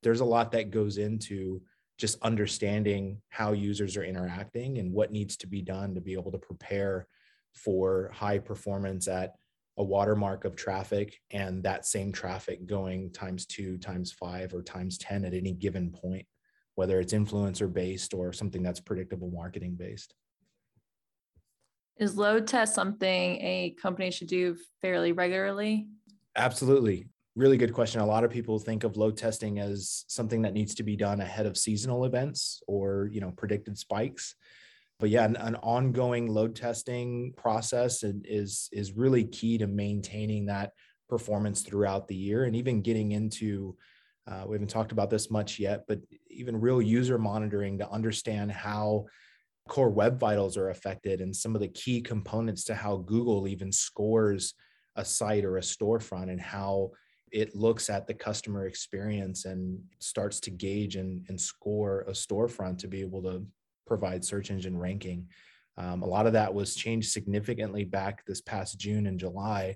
there's 0.04 0.20
a 0.20 0.26
lot 0.26 0.52
that 0.52 0.72
goes 0.72 0.98
into 0.98 1.62
just 1.98 2.22
understanding 2.22 3.22
how 3.30 3.54
users 3.54 3.96
are 3.96 4.04
interacting 4.04 4.80
and 4.80 4.92
what 4.92 5.14
needs 5.14 5.38
to 5.38 5.48
be 5.48 5.62
done 5.62 5.96
to 5.96 6.02
be 6.02 6.12
able 6.12 6.34
to 6.34 6.38
prepare 6.38 7.08
for 7.54 8.12
high 8.14 8.40
performance 8.40 9.08
at 9.08 9.36
a 9.78 9.84
watermark 9.86 10.44
of 10.44 10.58
traffic 10.58 11.18
and 11.32 11.64
that 11.64 11.86
same 11.86 12.12
traffic 12.12 12.66
going 12.66 13.10
times 13.14 13.46
two, 13.46 13.78
times 13.78 14.12
five, 14.12 14.54
or 14.54 14.62
times 14.62 14.98
10 14.98 15.24
at 15.24 15.34
any 15.34 15.54
given 15.54 15.92
point, 15.92 16.26
whether 16.76 17.00
it's 17.00 17.14
influencer 17.14 17.72
based 17.72 18.14
or 18.14 18.32
something 18.34 18.62
that's 18.62 18.80
predictable 18.80 19.32
marketing 19.32 19.76
based. 19.76 20.14
Is 21.98 22.18
load 22.18 22.48
test 22.48 22.76
something 22.76 23.38
a 23.42 23.76
company 23.82 24.12
should 24.12 24.28
do 24.28 24.58
fairly 24.82 25.14
regularly? 25.14 25.88
Absolutely. 26.36 27.08
Really 27.36 27.58
good 27.58 27.74
question. 27.74 28.02
A 28.02 28.06
lot 28.06 28.24
of 28.24 28.32
people 28.32 28.60
think 28.60 28.84
of 28.84 28.98
load 28.98 29.18
testing 29.18 29.60
as 29.60 30.06
something 30.08 30.42
that 30.42 30.54
needs 30.54 30.76
to 30.76 30.84
be 30.84 30.96
done 30.96 31.22
ahead 31.22 31.46
of 31.46 31.58
seasonal 31.58 32.06
events 32.06 32.62
or, 32.68 33.10
you 33.12 33.22
know, 33.22 33.32
predicted 33.32 33.78
spikes 33.78 34.36
but 35.00 35.10
yeah, 35.10 35.26
an, 35.26 35.36
an, 35.36 35.56
ongoing 35.56 36.28
load 36.28 36.56
testing 36.56 37.34
process 37.36 38.04
is 38.04 38.70
is 38.72 38.94
really 38.94 39.26
key 39.26 39.58
to 39.58 39.68
maintaining 39.68 40.46
that 40.46 40.72
performance 41.10 41.62
throughout 41.62 42.08
the 42.08 42.16
year, 42.16 42.46
and 42.46 42.56
even 42.56 42.82
getting 42.82 43.12
into. 43.12 43.76
Uh, 44.28 44.44
we 44.48 44.56
haven't 44.56 44.70
talked 44.70 44.92
about 44.92 45.10
this 45.10 45.30
much 45.30 45.60
yet, 45.60 45.84
but 45.88 46.00
even 46.30 46.60
real 46.60 46.82
user 46.82 47.18
monitoring 47.18 47.78
to 47.78 47.90
understand 47.90 48.52
how 48.52 49.06
core 49.68 49.90
web 49.90 50.20
vitals 50.20 50.58
are 50.58 50.70
affected 50.70 51.22
and 51.22 51.36
some 51.36 51.56
of 51.56 51.62
the 51.62 51.68
key 51.68 52.02
components 52.02 52.64
to 52.66 52.76
how 52.76 52.98
Google 52.98 53.48
even 53.48 53.72
scores 53.72 54.54
a 54.96 55.06
site 55.06 55.44
or 55.44 55.58
a 55.58 55.62
storefront 55.62 56.30
and 56.30 56.42
how 56.42 56.92
it 57.32 57.56
looks 57.56 57.90
at 57.90 58.08
the 58.08 58.14
customer 58.14 58.66
experience 58.68 59.46
and 59.46 59.80
starts 60.00 60.40
to 60.40 60.52
gauge 60.52 60.96
and, 60.96 61.26
and 61.28 61.40
score 61.40 62.02
a 62.08 62.12
storefront 62.12 62.78
to 62.78 62.88
be 62.88 63.02
able 63.02 63.22
to 63.22 63.46
provide 63.86 64.24
search 64.24 64.52
engine 64.52 64.78
ranking. 64.78 65.28
Um, 65.78 66.02
a 66.02 66.08
lot 66.08 66.28
of 66.28 66.34
that 66.34 66.54
was 66.54 66.76
changed 66.76 67.12
significantly 67.12 67.84
back 67.84 68.26
this 68.26 68.42
past 68.42 68.80
June 68.80 69.08
and 69.08 69.20
July. 69.20 69.76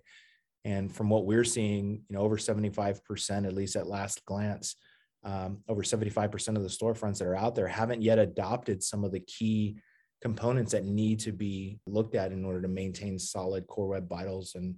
And 0.70 0.94
from 0.94 1.10
what 1.10 1.26
we're 1.26 1.44
seeing, 1.44 2.04
you 2.10 2.16
know, 2.16 2.22
over 2.22 2.38
75%, 2.38 3.48
at 3.48 3.54
least 3.54 3.76
at 3.76 3.88
last 3.88 4.24
glance, 4.26 4.76
um, 5.24 5.64
over 5.68 5.82
75% 5.82 6.56
of 6.56 6.64
the 6.64 6.70
storefronts 6.70 7.18
that 7.18 7.28
are 7.28 7.36
out 7.36 7.56
there 7.56 7.68
haven't 7.68 8.04
yet 8.04 8.20
adopted 8.20 8.84
some 8.84 9.04
of 9.04 9.12
the 9.12 9.20
key 9.20 9.78
components 10.22 10.72
that 10.74 10.86
need 10.86 11.20
to 11.22 11.32
be 11.32 11.80
looked 11.88 12.14
at 12.14 12.32
in 12.32 12.46
order 12.46 12.62
to 12.62 12.68
maintain 12.68 13.18
solid 13.18 13.66
core 13.68 13.88
web 13.88 14.08
vitals 14.08 14.56
and 14.56 14.76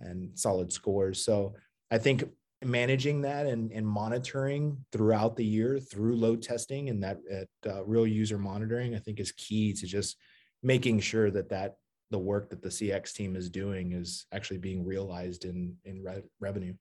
and 0.00 0.38
solid 0.38 0.72
scores. 0.72 1.22
So 1.22 1.54
I 1.90 1.98
think 1.98 2.24
managing 2.62 3.22
that 3.22 3.46
and, 3.46 3.72
and 3.72 3.86
monitoring 3.86 4.76
throughout 4.92 5.36
the 5.36 5.44
year 5.44 5.78
through 5.78 6.16
load 6.16 6.42
testing 6.42 6.90
and 6.90 7.02
that 7.02 7.18
uh, 7.66 7.84
real 7.84 8.06
user 8.06 8.36
monitoring 8.36 8.94
i 8.94 8.98
think 8.98 9.18
is 9.18 9.32
key 9.32 9.72
to 9.72 9.86
just 9.86 10.16
making 10.62 11.00
sure 11.00 11.30
that 11.30 11.48
that 11.48 11.76
the 12.10 12.18
work 12.18 12.50
that 12.50 12.62
the 12.62 12.68
cx 12.68 13.12
team 13.12 13.36
is 13.36 13.48
doing 13.48 13.92
is 13.92 14.26
actually 14.32 14.58
being 14.58 14.84
realized 14.84 15.44
in 15.44 15.76
in 15.84 16.02
re- 16.02 16.22
revenue. 16.40 16.74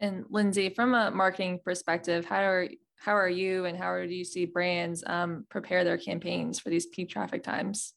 And 0.00 0.24
lindsey 0.30 0.68
from 0.70 0.94
a 0.94 1.10
marketing 1.10 1.60
perspective 1.64 2.24
how 2.24 2.42
are 2.42 2.68
how 2.98 3.12
are 3.12 3.28
you 3.28 3.64
and 3.64 3.78
how 3.78 3.96
do 3.96 4.14
you 4.14 4.24
see 4.24 4.44
brands 4.44 5.04
um, 5.06 5.46
prepare 5.48 5.84
their 5.84 5.98
campaigns 5.98 6.58
for 6.58 6.68
these 6.68 6.86
peak 6.86 7.08
traffic 7.08 7.42
times? 7.42 7.94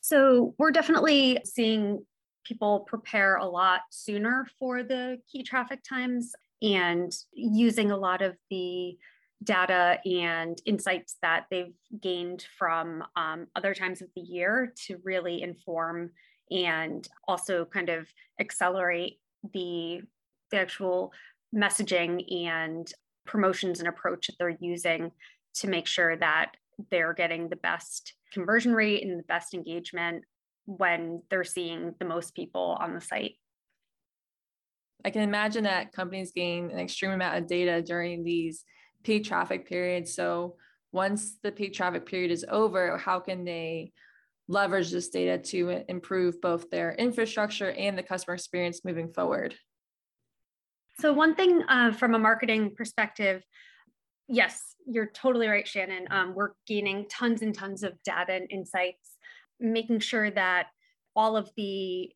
So 0.00 0.54
we're 0.58 0.72
definitely 0.72 1.38
seeing 1.44 2.04
people 2.44 2.80
prepare 2.80 3.36
a 3.36 3.46
lot 3.46 3.82
sooner 3.90 4.46
for 4.58 4.82
the 4.82 5.18
key 5.30 5.42
traffic 5.42 5.80
times 5.88 6.32
and 6.62 7.12
using 7.32 7.90
a 7.90 7.96
lot 7.96 8.22
of 8.22 8.36
the 8.50 8.96
data 9.42 9.98
and 10.04 10.60
insights 10.66 11.16
that 11.22 11.46
they've 11.50 11.72
gained 12.00 12.44
from 12.58 13.02
um, 13.16 13.46
other 13.56 13.74
times 13.74 14.02
of 14.02 14.08
the 14.14 14.20
year 14.20 14.72
to 14.86 14.98
really 15.02 15.42
inform 15.42 16.10
and 16.50 17.08
also 17.26 17.64
kind 17.64 17.88
of 17.88 18.06
accelerate 18.38 19.18
the, 19.54 20.00
the 20.50 20.58
actual 20.58 21.12
messaging 21.54 22.46
and 22.46 22.92
promotions 23.26 23.78
and 23.78 23.88
approach 23.88 24.26
that 24.26 24.36
they're 24.38 24.56
using 24.60 25.10
to 25.54 25.68
make 25.68 25.86
sure 25.86 26.16
that 26.16 26.52
they're 26.90 27.14
getting 27.14 27.48
the 27.48 27.56
best 27.56 28.14
conversion 28.32 28.74
rate 28.74 29.02
and 29.02 29.18
the 29.18 29.24
best 29.24 29.54
engagement 29.54 30.24
when 30.66 31.22
they're 31.30 31.44
seeing 31.44 31.94
the 31.98 32.04
most 32.04 32.34
people 32.34 32.76
on 32.80 32.94
the 32.94 33.00
site. 33.00 33.34
I 35.04 35.10
can 35.10 35.22
imagine 35.22 35.64
that 35.64 35.92
companies 35.92 36.32
gain 36.32 36.70
an 36.70 36.78
extreme 36.78 37.12
amount 37.12 37.38
of 37.38 37.46
data 37.46 37.82
during 37.82 38.22
these 38.22 38.64
peak 39.02 39.24
traffic 39.24 39.68
period. 39.68 40.08
So 40.08 40.56
once 40.92 41.36
the 41.42 41.52
peak 41.52 41.74
traffic 41.74 42.06
period 42.06 42.30
is 42.30 42.44
over, 42.48 42.96
how 42.98 43.20
can 43.20 43.44
they 43.44 43.92
leverage 44.48 44.90
this 44.90 45.08
data 45.08 45.38
to 45.38 45.84
improve 45.88 46.40
both 46.40 46.70
their 46.70 46.92
infrastructure 46.92 47.70
and 47.70 47.96
the 47.96 48.02
customer 48.02 48.34
experience 48.34 48.84
moving 48.84 49.12
forward? 49.12 49.54
So 50.98 51.12
one 51.12 51.34
thing 51.34 51.62
uh, 51.68 51.92
from 51.92 52.14
a 52.14 52.18
marketing 52.18 52.74
perspective, 52.76 53.42
yes, 54.28 54.74
you're 54.86 55.10
totally 55.14 55.46
right, 55.46 55.66
Shannon. 55.66 56.06
Um, 56.10 56.34
we're 56.34 56.50
gaining 56.66 57.06
tons 57.08 57.42
and 57.42 57.54
tons 57.54 57.82
of 57.82 57.92
data 58.02 58.32
and 58.32 58.50
insights 58.50 59.16
making 59.60 60.00
sure 60.00 60.30
that 60.30 60.68
all 61.14 61.36
of 61.36 61.50
the 61.56 62.10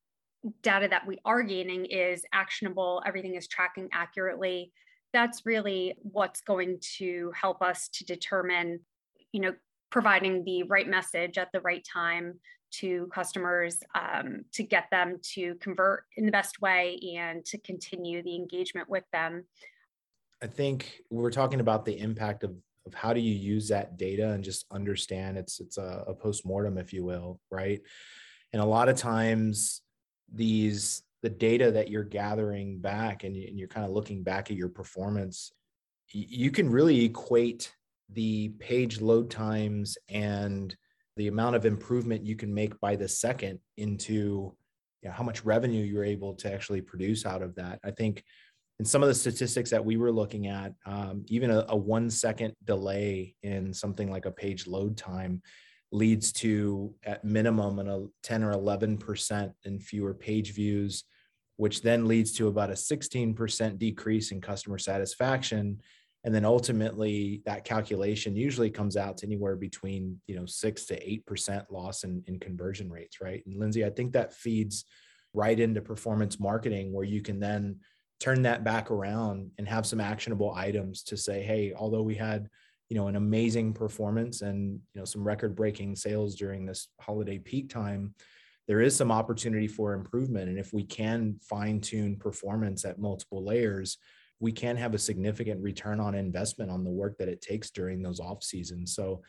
data 0.62 0.88
that 0.88 1.06
we 1.06 1.18
are 1.24 1.42
gaining 1.42 1.84
is 1.86 2.24
actionable, 2.32 3.02
everything 3.06 3.34
is 3.34 3.48
tracking 3.48 3.88
accurately. 3.92 4.72
That's 5.14 5.46
really 5.46 5.96
what's 6.02 6.42
going 6.42 6.80
to 6.98 7.32
help 7.40 7.62
us 7.62 7.88
to 7.94 8.04
determine, 8.04 8.80
you 9.32 9.40
know, 9.40 9.54
providing 9.90 10.44
the 10.44 10.64
right 10.64 10.88
message 10.88 11.38
at 11.38 11.48
the 11.52 11.60
right 11.62 11.86
time 11.90 12.40
to 12.80 13.08
customers 13.14 13.78
um, 13.94 14.44
to 14.52 14.62
get 14.64 14.86
them 14.90 15.18
to 15.34 15.54
convert 15.60 16.04
in 16.16 16.26
the 16.26 16.32
best 16.32 16.60
way 16.60 16.98
and 17.16 17.44
to 17.46 17.56
continue 17.58 18.22
the 18.22 18.34
engagement 18.34 18.90
with 18.90 19.04
them. 19.12 19.44
I 20.42 20.48
think 20.48 21.00
we're 21.10 21.30
talking 21.30 21.60
about 21.60 21.86
the 21.86 21.98
impact 21.98 22.44
of 22.44 22.54
of 22.86 22.92
how 22.92 23.14
do 23.14 23.20
you 23.20 23.32
use 23.32 23.68
that 23.68 23.96
data 23.96 24.32
and 24.32 24.44
just 24.44 24.66
understand 24.70 25.38
it's 25.38 25.58
it's 25.58 25.78
a, 25.78 26.04
a 26.06 26.12
post-mortem 26.12 26.76
if 26.76 26.92
you 26.92 27.02
will 27.02 27.40
right 27.50 27.80
And 28.54 28.62
a 28.62 28.64
lot 28.64 28.88
of 28.88 28.96
times, 28.96 29.82
these 30.32 31.02
the 31.24 31.30
data 31.30 31.72
that 31.72 31.88
you're 31.88 32.04
gathering 32.04 32.78
back 32.78 33.24
and 33.24 33.34
you're 33.34 33.66
kind 33.66 33.86
of 33.86 33.92
looking 33.92 34.22
back 34.22 34.50
at 34.50 34.58
your 34.58 34.68
performance, 34.68 35.52
you 36.12 36.50
can 36.50 36.68
really 36.68 37.02
equate 37.02 37.74
the 38.10 38.50
page 38.58 39.00
load 39.00 39.30
times 39.30 39.96
and 40.10 40.76
the 41.16 41.28
amount 41.28 41.56
of 41.56 41.64
improvement 41.64 42.26
you 42.26 42.36
can 42.36 42.52
make 42.52 42.78
by 42.78 42.94
the 42.94 43.08
second 43.08 43.58
into 43.78 44.54
you 45.00 45.08
know, 45.08 45.12
how 45.12 45.24
much 45.24 45.46
revenue 45.46 45.82
you're 45.82 46.04
able 46.04 46.34
to 46.34 46.52
actually 46.52 46.82
produce 46.82 47.24
out 47.24 47.40
of 47.40 47.54
that. 47.54 47.80
I 47.82 47.90
think 47.90 48.22
in 48.78 48.84
some 48.84 49.02
of 49.02 49.08
the 49.08 49.14
statistics 49.14 49.70
that 49.70 49.82
we 49.82 49.96
were 49.96 50.12
looking 50.12 50.48
at, 50.48 50.74
um, 50.84 51.24
even 51.28 51.50
a, 51.50 51.64
a, 51.68 51.76
one 51.76 52.10
second 52.10 52.52
delay 52.64 53.34
in 53.42 53.72
something 53.72 54.10
like 54.10 54.26
a 54.26 54.30
page 54.30 54.66
load 54.66 54.98
time 54.98 55.40
leads 55.90 56.32
to, 56.32 56.94
at 57.02 57.24
minimum, 57.24 57.78
an, 57.78 57.88
a 57.88 58.04
10 58.24 58.44
or 58.44 58.52
11% 58.52 59.54
in 59.64 59.80
fewer 59.80 60.12
page 60.12 60.52
views, 60.52 61.04
which 61.56 61.82
then 61.82 62.06
leads 62.06 62.32
to 62.32 62.48
about 62.48 62.70
a 62.70 62.74
16% 62.74 63.78
decrease 63.78 64.32
in 64.32 64.40
customer 64.40 64.78
satisfaction. 64.78 65.80
And 66.24 66.34
then 66.34 66.44
ultimately, 66.44 67.42
that 67.44 67.64
calculation 67.64 68.34
usually 68.34 68.70
comes 68.70 68.96
out 68.96 69.18
to 69.18 69.26
anywhere 69.26 69.56
between 69.56 70.20
you 70.26 70.36
know 70.36 70.46
six 70.46 70.86
to 70.86 71.08
eight 71.08 71.26
percent 71.26 71.70
loss 71.70 72.02
in, 72.04 72.24
in 72.26 72.40
conversion 72.40 72.90
rates, 72.90 73.20
right? 73.20 73.42
And 73.46 73.58
Lindsey, 73.58 73.84
I 73.84 73.90
think 73.90 74.12
that 74.12 74.32
feeds 74.32 74.84
right 75.34 75.58
into 75.58 75.82
performance 75.82 76.40
marketing, 76.40 76.92
where 76.92 77.04
you 77.04 77.20
can 77.20 77.40
then 77.40 77.80
turn 78.20 78.42
that 78.42 78.64
back 78.64 78.90
around 78.90 79.50
and 79.58 79.68
have 79.68 79.84
some 79.84 80.00
actionable 80.00 80.54
items 80.54 81.02
to 81.02 81.16
say, 81.16 81.42
hey, 81.42 81.74
although 81.76 82.02
we 82.02 82.14
had 82.14 82.48
you 82.88 82.96
know 82.96 83.08
an 83.08 83.16
amazing 83.16 83.72
performance 83.72 84.42
and 84.42 84.80
you 84.94 85.00
know 85.00 85.04
some 85.04 85.24
record 85.24 85.54
breaking 85.54 85.96
sales 85.96 86.34
during 86.34 86.64
this 86.64 86.88
holiday 87.00 87.38
peak 87.38 87.68
time 87.68 88.14
there 88.66 88.80
is 88.80 88.96
some 88.96 89.12
opportunity 89.12 89.66
for 89.66 89.92
improvement. 89.92 90.48
And 90.48 90.58
if 90.58 90.72
we 90.72 90.84
can 90.84 91.36
fine 91.42 91.80
tune 91.80 92.16
performance 92.16 92.84
at 92.84 92.98
multiple 92.98 93.44
layers 93.44 93.98
we 94.40 94.52
can 94.52 94.76
have 94.76 94.94
a 94.94 94.98
significant 94.98 95.62
return 95.62 96.00
on 96.00 96.14
investment 96.14 96.70
on 96.70 96.84
the 96.84 96.90
work 96.90 97.16
that 97.18 97.28
it 97.28 97.40
takes 97.40 97.70
during 97.70 98.02
those 98.02 98.20
off 98.20 98.42
seasons. 98.42 98.94
So 98.94 99.22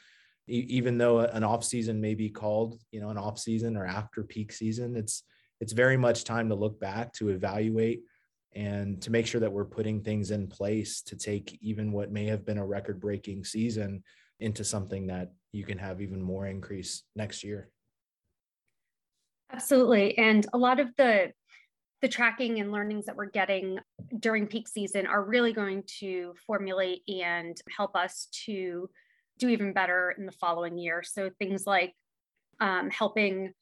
even 0.47 0.97
though 0.97 1.19
an 1.19 1.43
off 1.43 1.63
season 1.63 1.99
may 1.99 2.13
be 2.13 2.29
called 2.29 2.79
you 2.91 3.01
know 3.01 3.09
an 3.09 3.17
off 3.17 3.39
season 3.39 3.75
or 3.75 3.85
after 3.85 4.23
peak 4.23 4.51
season 4.51 4.95
it's 4.95 5.23
it's 5.59 5.73
very 5.73 5.97
much 5.97 6.23
time 6.23 6.49
to 6.49 6.53
look 6.53 6.79
back 6.79 7.11
to 7.13 7.29
evaluate 7.29 8.01
and 8.53 9.01
to 9.01 9.09
make 9.09 9.25
sure 9.25 9.41
that 9.41 9.51
we're 9.51 9.65
putting 9.65 10.01
things 10.01 10.29
in 10.29 10.45
place 10.45 11.01
to 11.01 11.15
take 11.15 11.57
even 11.61 11.91
what 11.91 12.11
may 12.11 12.25
have 12.25 12.45
been 12.45 12.59
a 12.59 12.65
record 12.65 12.99
breaking 12.99 13.43
season 13.43 14.03
into 14.39 14.63
something 14.63 15.07
that 15.07 15.31
you 15.51 15.63
can 15.63 15.79
have 15.79 15.99
even 15.99 16.21
more 16.21 16.45
increase 16.45 17.01
next 17.15 17.43
year 17.43 17.69
absolutely 19.51 20.17
and 20.17 20.45
a 20.53 20.57
lot 20.57 20.79
of 20.79 20.89
the 20.97 21.31
the 22.01 22.07
tracking 22.09 22.59
and 22.59 22.71
learnings 22.71 23.05
that 23.05 23.15
we're 23.15 23.29
getting 23.29 23.79
during 24.19 24.47
peak 24.47 24.67
season 24.67 25.07
are 25.07 25.23
really 25.23 25.53
going 25.53 25.81
to 25.99 26.33
formulate 26.45 27.01
and 27.07 27.57
help 27.75 27.95
us 27.95 28.27
to 28.45 28.89
do 29.39 29.49
even 29.49 29.73
better 29.73 30.13
in 30.17 30.25
the 30.25 30.31
following 30.33 30.77
year 30.77 31.01
so 31.03 31.29
things 31.39 31.65
like 31.65 31.93
um, 32.59 32.89
helping 32.89 33.53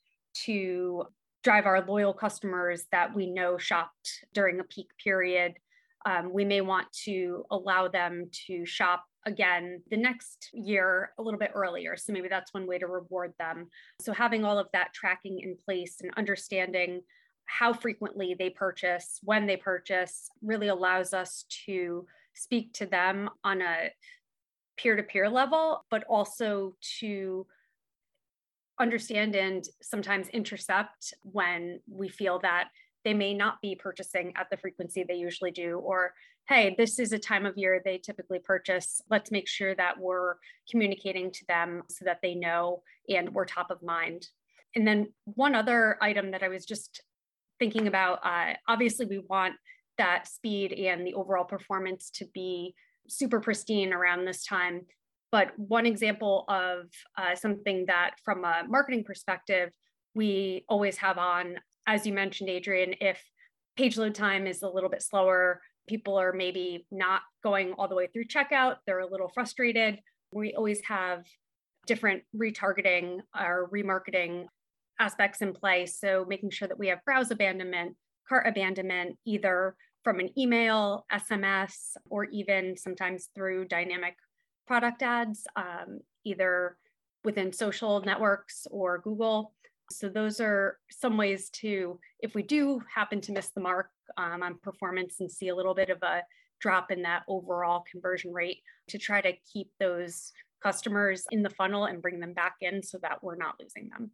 to 0.46 1.04
drive 1.44 1.66
our 1.66 1.86
loyal 1.86 2.14
customers 2.14 2.86
that 2.92 3.14
we 3.14 3.30
know 3.30 3.58
shopped 3.58 4.26
during 4.34 4.60
a 4.60 4.64
peak 4.64 4.88
period. 5.04 5.54
Um, 6.06 6.32
we 6.34 6.46
may 6.46 6.62
want 6.62 6.88
to 7.06 7.46
allow 7.52 7.88
them 7.88 8.30
to 8.48 8.66
shop 8.66 9.04
again 9.26 9.82
the 9.90 9.98
next 9.98 10.50
year 10.54 11.12
a 11.18 11.22
little 11.22 11.40
bit 11.40 11.52
earlier. 11.54 11.96
So 11.98 12.14
maybe 12.14 12.28
that's 12.28 12.54
one 12.54 12.68
way 12.68 12.78
to 12.80 12.88
reward 12.88 13.34
them. 13.40 13.68
So 14.02 14.14
having 14.14 14.44
all 14.44 14.58
of 14.58 14.68
that 14.74 14.94
tracking 14.94 15.40
in 15.40 15.56
place 15.66 16.02
and 16.02 16.12
understanding 16.18 17.02
how 17.46 17.74
frequently 17.74 18.36
they 18.38 18.50
purchase, 18.50 19.20
when 19.24 19.46
they 19.46 19.58
purchase, 19.58 20.30
really 20.42 20.70
allows 20.70 21.14
us 21.14 21.46
to 21.66 22.06
speak 22.34 22.74
to 22.74 22.86
them 22.86 23.30
on 23.44 23.62
a 23.62 23.92
peer 24.78 24.96
to 24.96 25.04
peer 25.04 25.30
level, 25.30 25.86
but 25.90 26.04
also 26.10 26.76
to 27.00 27.46
understand 28.80 29.36
and 29.36 29.66
sometimes 29.82 30.30
intercept 30.30 31.14
when 31.22 31.80
we 31.88 32.10
feel 32.10 32.40
that 32.40 32.70
they 33.04 33.14
may 33.14 33.34
not 33.34 33.62
be 33.62 33.76
purchasing 33.76 34.34
at 34.36 34.50
the 34.50 34.58
frequency 34.58 35.04
they 35.04 35.16
usually 35.16 35.52
do 35.52 35.78
or 35.80 36.14
hey 36.48 36.76
this 36.78 37.00
is 37.00 37.12
a 37.14 37.20
time 37.20 37.46
of 37.46 37.58
year 37.58 37.82
they 37.84 37.98
typically 37.98 38.40
purchase. 38.40 39.02
Let's 39.10 39.32
make 39.32 39.48
sure 39.48 39.76
that 39.76 40.00
we're 40.00 40.36
communicating 40.70 41.32
to 41.32 41.46
them 41.48 41.84
so 41.90 42.06
that 42.06 42.20
they 42.22 42.36
know 42.36 42.84
and 43.10 43.34
we're 43.34 43.46
top 43.46 43.72
of 43.72 43.84
mind. 43.84 44.28
And 44.76 44.88
then 44.88 45.14
one 45.26 45.56
other 45.56 45.98
item 46.02 46.32
that 46.32 46.44
i 46.44 46.48
was 46.48 46.66
just 46.66 47.02
thinking 47.60 47.88
about 47.88 48.20
uh, 48.24 48.54
obviously 48.68 49.06
we 49.06 49.20
want 49.20 49.56
that 49.98 50.28
speed 50.28 50.74
and 50.74 51.06
the 51.06 51.14
overall 51.14 51.46
performance 51.46 52.10
to 52.10 52.26
be 52.34 52.74
super 53.08 53.40
pristine 53.40 53.94
around 53.94 54.26
this 54.26 54.46
time. 54.46 54.82
But 55.32 55.58
one 55.58 55.86
example 55.86 56.46
of 56.48 56.90
uh, 57.18 57.36
something 57.36 57.86
that, 57.88 58.16
from 58.24 58.46
a 58.46 58.64
marketing 58.68 59.04
perspective, 59.04 59.74
we 60.14 60.64
always 60.70 60.98
have 60.98 61.18
on, 61.18 61.56
as 61.88 62.06
you 62.06 62.14
mentioned, 62.14 62.50
Adrian, 62.50 62.96
if 63.02 63.22
page 63.76 63.98
load 63.98 64.16
time 64.16 64.48
is 64.48 64.62
a 64.62 64.70
little 64.70 64.90
bit 64.90 65.02
slower, 65.02 65.62
people 65.88 66.18
are 66.18 66.32
maybe 66.32 66.86
not 66.92 67.22
going 67.44 67.74
all 67.74 67.88
the 67.88 67.96
way 67.96 68.08
through 68.08 68.26
checkout, 68.26 68.78
they're 68.86 69.00
a 69.00 69.10
little 69.10 69.30
frustrated. 69.34 70.00
We 70.32 70.54
always 70.54 70.82
have 70.86 71.26
different 71.86 72.24
retargeting 72.36 73.20
or 73.38 73.70
remarketing 73.74 74.46
aspects 75.00 75.42
in 75.42 75.54
place. 75.54 76.00
So 76.00 76.26
making 76.28 76.52
sure 76.52 76.68
that 76.68 76.80
we 76.80 76.88
have 76.88 77.04
browse 77.04 77.32
abandonment, 77.32 77.96
cart 78.28 78.48
abandonment, 78.48 79.18
either 79.26 79.76
from 80.04 80.20
an 80.20 80.30
email, 80.38 81.06
SMS, 81.12 81.96
or 82.10 82.26
even 82.26 82.78
sometimes 82.78 83.30
through 83.36 83.66
dynamic 83.66 84.16
product 84.68 85.02
ads, 85.02 85.46
um, 85.56 86.00
either 86.24 86.78
within 87.24 87.52
social 87.52 88.02
networks 88.02 88.68
or 88.70 89.00
Google. 89.00 89.54
So 89.92 90.10
those 90.10 90.40
are 90.40 90.78
some 90.90 91.18
ways 91.18 91.50
to, 91.62 92.00
if 92.20 92.36
we 92.36 92.44
do 92.44 92.82
happen 92.94 93.22
to 93.22 93.32
miss 93.32 93.50
the 93.50 93.62
mark 93.62 93.90
um, 94.18 94.42
on 94.44 94.58
performance 94.62 95.18
and 95.20 95.32
see 95.32 95.50
a 95.50 95.56
little 95.56 95.76
bit 95.76 95.90
of 95.90 96.02
a 96.02 96.24
drop 96.60 96.92
in 96.92 97.02
that 97.04 97.24
overall 97.28 97.84
conversion 97.92 98.32
rate, 98.32 98.60
to 98.88 98.98
try 98.98 99.22
to 99.22 99.34
keep 99.52 99.70
those 99.80 100.32
customers 100.62 101.26
in 101.32 101.44
the 101.44 101.50
funnel 101.50 101.86
and 101.86 102.02
bring 102.02 102.20
them 102.20 102.34
back 102.34 102.56
in 102.62 102.82
so 102.82 102.98
that 103.02 103.22
we're 103.22 103.36
not 103.36 103.56
losing 103.60 103.90
them. 103.90 104.10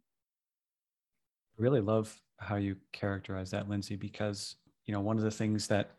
Really 1.56 1.80
love 1.80 2.20
how 2.38 2.56
you 2.56 2.76
characterize 2.92 3.50
that, 3.50 3.68
Lindsey, 3.68 3.96
because 3.96 4.56
you 4.86 4.92
know 4.92 5.00
one 5.00 5.16
of 5.16 5.22
the 5.22 5.30
things 5.30 5.66
that 5.68 5.90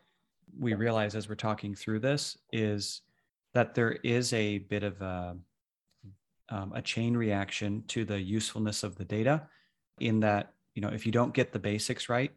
we 0.58 0.74
realize 0.74 1.14
as 1.14 1.28
we're 1.28 1.34
talking 1.34 1.74
through 1.74 2.00
this 2.00 2.36
is 2.52 3.02
that 3.54 3.74
there 3.74 3.92
is 4.02 4.32
a 4.32 4.58
bit 4.58 4.82
of 4.82 5.00
a, 5.00 5.36
um, 6.50 6.72
a 6.74 6.82
chain 6.82 7.16
reaction 7.16 7.84
to 7.88 8.04
the 8.04 8.20
usefulness 8.20 8.82
of 8.82 8.96
the 8.96 9.04
data 9.04 9.48
in 10.02 10.20
that 10.20 10.54
you 10.74 10.82
know 10.82 10.88
if 10.88 11.06
you 11.06 11.12
don't 11.12 11.34
get 11.34 11.52
the 11.52 11.58
basics 11.58 12.08
right 12.08 12.32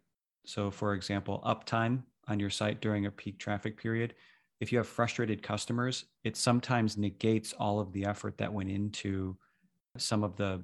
so 0.45 0.71
for 0.71 0.93
example 0.93 1.41
uptime 1.45 2.03
on 2.27 2.39
your 2.39 2.49
site 2.49 2.81
during 2.81 3.05
a 3.05 3.11
peak 3.11 3.37
traffic 3.37 3.77
period 3.81 4.13
if 4.59 4.71
you 4.71 4.77
have 4.77 4.87
frustrated 4.87 5.41
customers 5.43 6.05
it 6.23 6.35
sometimes 6.35 6.97
negates 6.97 7.53
all 7.53 7.79
of 7.79 7.91
the 7.91 8.05
effort 8.05 8.37
that 8.37 8.51
went 8.51 8.69
into 8.69 9.35
some 9.97 10.23
of 10.23 10.35
the 10.35 10.61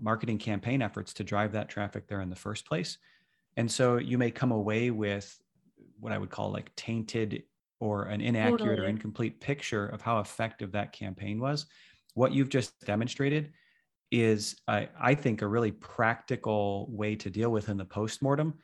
marketing 0.00 0.38
campaign 0.38 0.82
efforts 0.82 1.14
to 1.14 1.24
drive 1.24 1.52
that 1.52 1.68
traffic 1.68 2.06
there 2.06 2.20
in 2.20 2.30
the 2.30 2.36
first 2.36 2.66
place 2.66 2.98
and 3.56 3.70
so 3.70 3.96
you 3.96 4.18
may 4.18 4.30
come 4.30 4.52
away 4.52 4.90
with 4.90 5.40
what 6.00 6.12
i 6.12 6.18
would 6.18 6.30
call 6.30 6.50
like 6.50 6.74
tainted 6.76 7.42
or 7.80 8.04
an 8.04 8.20
inaccurate 8.20 8.58
totally. 8.58 8.78
or 8.78 8.84
incomplete 8.84 9.40
picture 9.40 9.86
of 9.86 10.00
how 10.00 10.20
effective 10.20 10.72
that 10.72 10.92
campaign 10.92 11.38
was. 11.38 11.66
What 12.14 12.32
you've 12.32 12.48
just 12.48 12.78
demonstrated 12.86 13.52
is, 14.10 14.56
I, 14.68 14.88
I 15.00 15.14
think, 15.14 15.42
a 15.42 15.46
really 15.46 15.72
practical 15.72 16.86
way 16.90 17.16
to 17.16 17.30
deal 17.30 17.50
with 17.50 17.68
in 17.68 17.76
the 17.76 17.84
postmortem, 17.84 18.54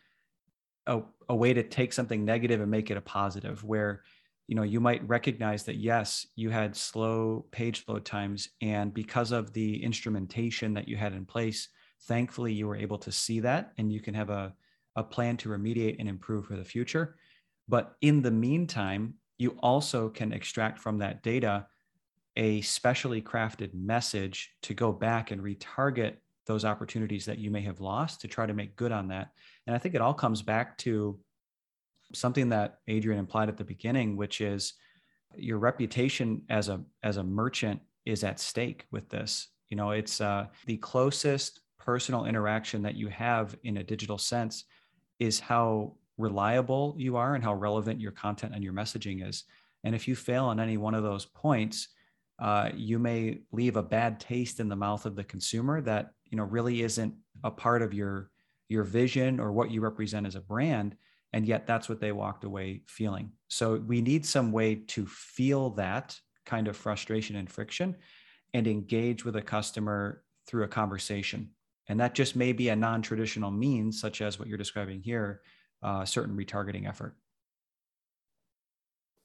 a, 0.86 1.00
a 1.28 1.34
way 1.34 1.52
to 1.52 1.62
take 1.62 1.92
something 1.92 2.24
negative 2.24 2.60
and 2.60 2.70
make 2.70 2.90
it 2.90 2.96
a 2.96 3.02
positive, 3.02 3.64
where 3.64 4.02
you 4.48 4.56
know 4.56 4.62
you 4.62 4.80
might 4.80 5.06
recognize 5.08 5.64
that 5.64 5.76
yes, 5.76 6.26
you 6.36 6.50
had 6.50 6.76
slow 6.76 7.46
page 7.50 7.84
load 7.88 8.04
times, 8.04 8.48
and 8.60 8.92
because 8.92 9.32
of 9.32 9.52
the 9.52 9.82
instrumentation 9.82 10.74
that 10.74 10.88
you 10.88 10.96
had 10.96 11.12
in 11.12 11.24
place, 11.24 11.68
thankfully 12.02 12.52
you 12.52 12.66
were 12.66 12.76
able 12.76 12.98
to 12.98 13.12
see 13.12 13.40
that, 13.40 13.72
and 13.78 13.92
you 13.92 14.00
can 14.00 14.14
have 14.14 14.30
a 14.30 14.54
a 14.96 15.02
plan 15.02 15.36
to 15.38 15.48
remediate 15.48 15.96
and 15.98 16.08
improve 16.08 16.46
for 16.46 16.56
the 16.56 16.64
future. 16.64 17.16
But 17.68 17.94
in 18.02 18.22
the 18.22 18.30
meantime, 18.30 19.14
you 19.38 19.56
also 19.62 20.08
can 20.08 20.32
extract 20.32 20.78
from 20.78 20.98
that 20.98 21.22
data 21.22 21.66
a 22.36 22.60
specially 22.62 23.20
crafted 23.20 23.74
message 23.74 24.50
to 24.62 24.74
go 24.74 24.92
back 24.92 25.30
and 25.30 25.42
retarget 25.42 26.16
those 26.46 26.64
opportunities 26.64 27.24
that 27.26 27.38
you 27.38 27.50
may 27.50 27.60
have 27.60 27.80
lost 27.80 28.20
to 28.20 28.28
try 28.28 28.46
to 28.46 28.54
make 28.54 28.76
good 28.76 28.92
on 28.92 29.08
that. 29.08 29.30
And 29.66 29.76
I 29.76 29.78
think 29.78 29.94
it 29.94 30.00
all 30.00 30.14
comes 30.14 30.42
back 30.42 30.76
to 30.78 31.18
something 32.14 32.48
that 32.50 32.78
Adrian 32.88 33.18
implied 33.18 33.48
at 33.48 33.56
the 33.56 33.64
beginning, 33.64 34.16
which 34.16 34.40
is 34.40 34.74
your 35.36 35.58
reputation 35.58 36.42
as 36.50 36.68
a 36.68 36.80
as 37.02 37.16
a 37.16 37.24
merchant 37.24 37.80
is 38.04 38.24
at 38.24 38.40
stake 38.40 38.86
with 38.90 39.08
this. 39.08 39.48
You 39.68 39.76
know, 39.76 39.92
it's 39.92 40.20
uh, 40.20 40.46
the 40.66 40.76
closest 40.78 41.60
personal 41.78 42.26
interaction 42.26 42.82
that 42.82 42.96
you 42.96 43.08
have 43.08 43.56
in 43.64 43.78
a 43.78 43.84
digital 43.84 44.18
sense 44.18 44.64
is 45.18 45.40
how 45.40 45.94
reliable 46.18 46.94
you 46.98 47.16
are 47.16 47.34
and 47.34 47.42
how 47.42 47.54
relevant 47.54 48.00
your 48.00 48.12
content 48.12 48.54
and 48.54 48.62
your 48.62 48.72
messaging 48.72 49.26
is. 49.26 49.44
And 49.84 49.94
if 49.94 50.06
you 50.06 50.14
fail 50.14 50.44
on 50.44 50.60
any 50.60 50.76
one 50.76 50.94
of 50.94 51.02
those 51.02 51.24
points, 51.24 51.88
uh, 52.42 52.70
you 52.74 52.98
may 52.98 53.38
leave 53.52 53.76
a 53.76 53.82
bad 53.82 54.20
taste 54.20 54.60
in 54.60 54.68
the 54.68 54.76
mouth 54.76 55.06
of 55.06 55.16
the 55.16 55.24
consumer 55.24 55.80
that 55.80 56.10
you 56.28 56.36
know 56.36 56.44
really 56.44 56.82
isn't 56.82 57.14
a 57.44 57.50
part 57.50 57.80
of 57.80 57.94
your 57.94 58.30
your 58.68 58.84
vision 58.84 59.40
or 59.40 59.52
what 59.52 59.70
you 59.70 59.80
represent 59.80 60.26
as 60.26 60.34
a 60.34 60.40
brand 60.40 60.96
and 61.32 61.46
yet 61.46 61.66
that's 61.66 61.88
what 61.88 62.00
they 62.00 62.12
walked 62.12 62.44
away 62.44 62.82
feeling. 62.86 63.30
So 63.48 63.76
we 63.76 64.00
need 64.00 64.26
some 64.26 64.52
way 64.52 64.74
to 64.88 65.06
feel 65.06 65.70
that 65.70 66.18
kind 66.44 66.68
of 66.68 66.76
frustration 66.76 67.36
and 67.36 67.50
friction 67.50 67.96
and 68.52 68.66
engage 68.66 69.24
with 69.24 69.36
a 69.36 69.42
customer 69.42 70.22
through 70.46 70.64
a 70.64 70.68
conversation. 70.68 71.50
And 71.88 71.98
that 72.00 72.14
just 72.14 72.36
may 72.36 72.52
be 72.52 72.68
a 72.68 72.76
non-traditional 72.76 73.50
means 73.50 74.00
such 74.00 74.20
as 74.20 74.38
what 74.38 74.48
you're 74.48 74.58
describing 74.58 75.00
here 75.00 75.40
uh, 75.82 76.04
certain 76.04 76.36
retargeting 76.36 76.88
effort 76.88 77.16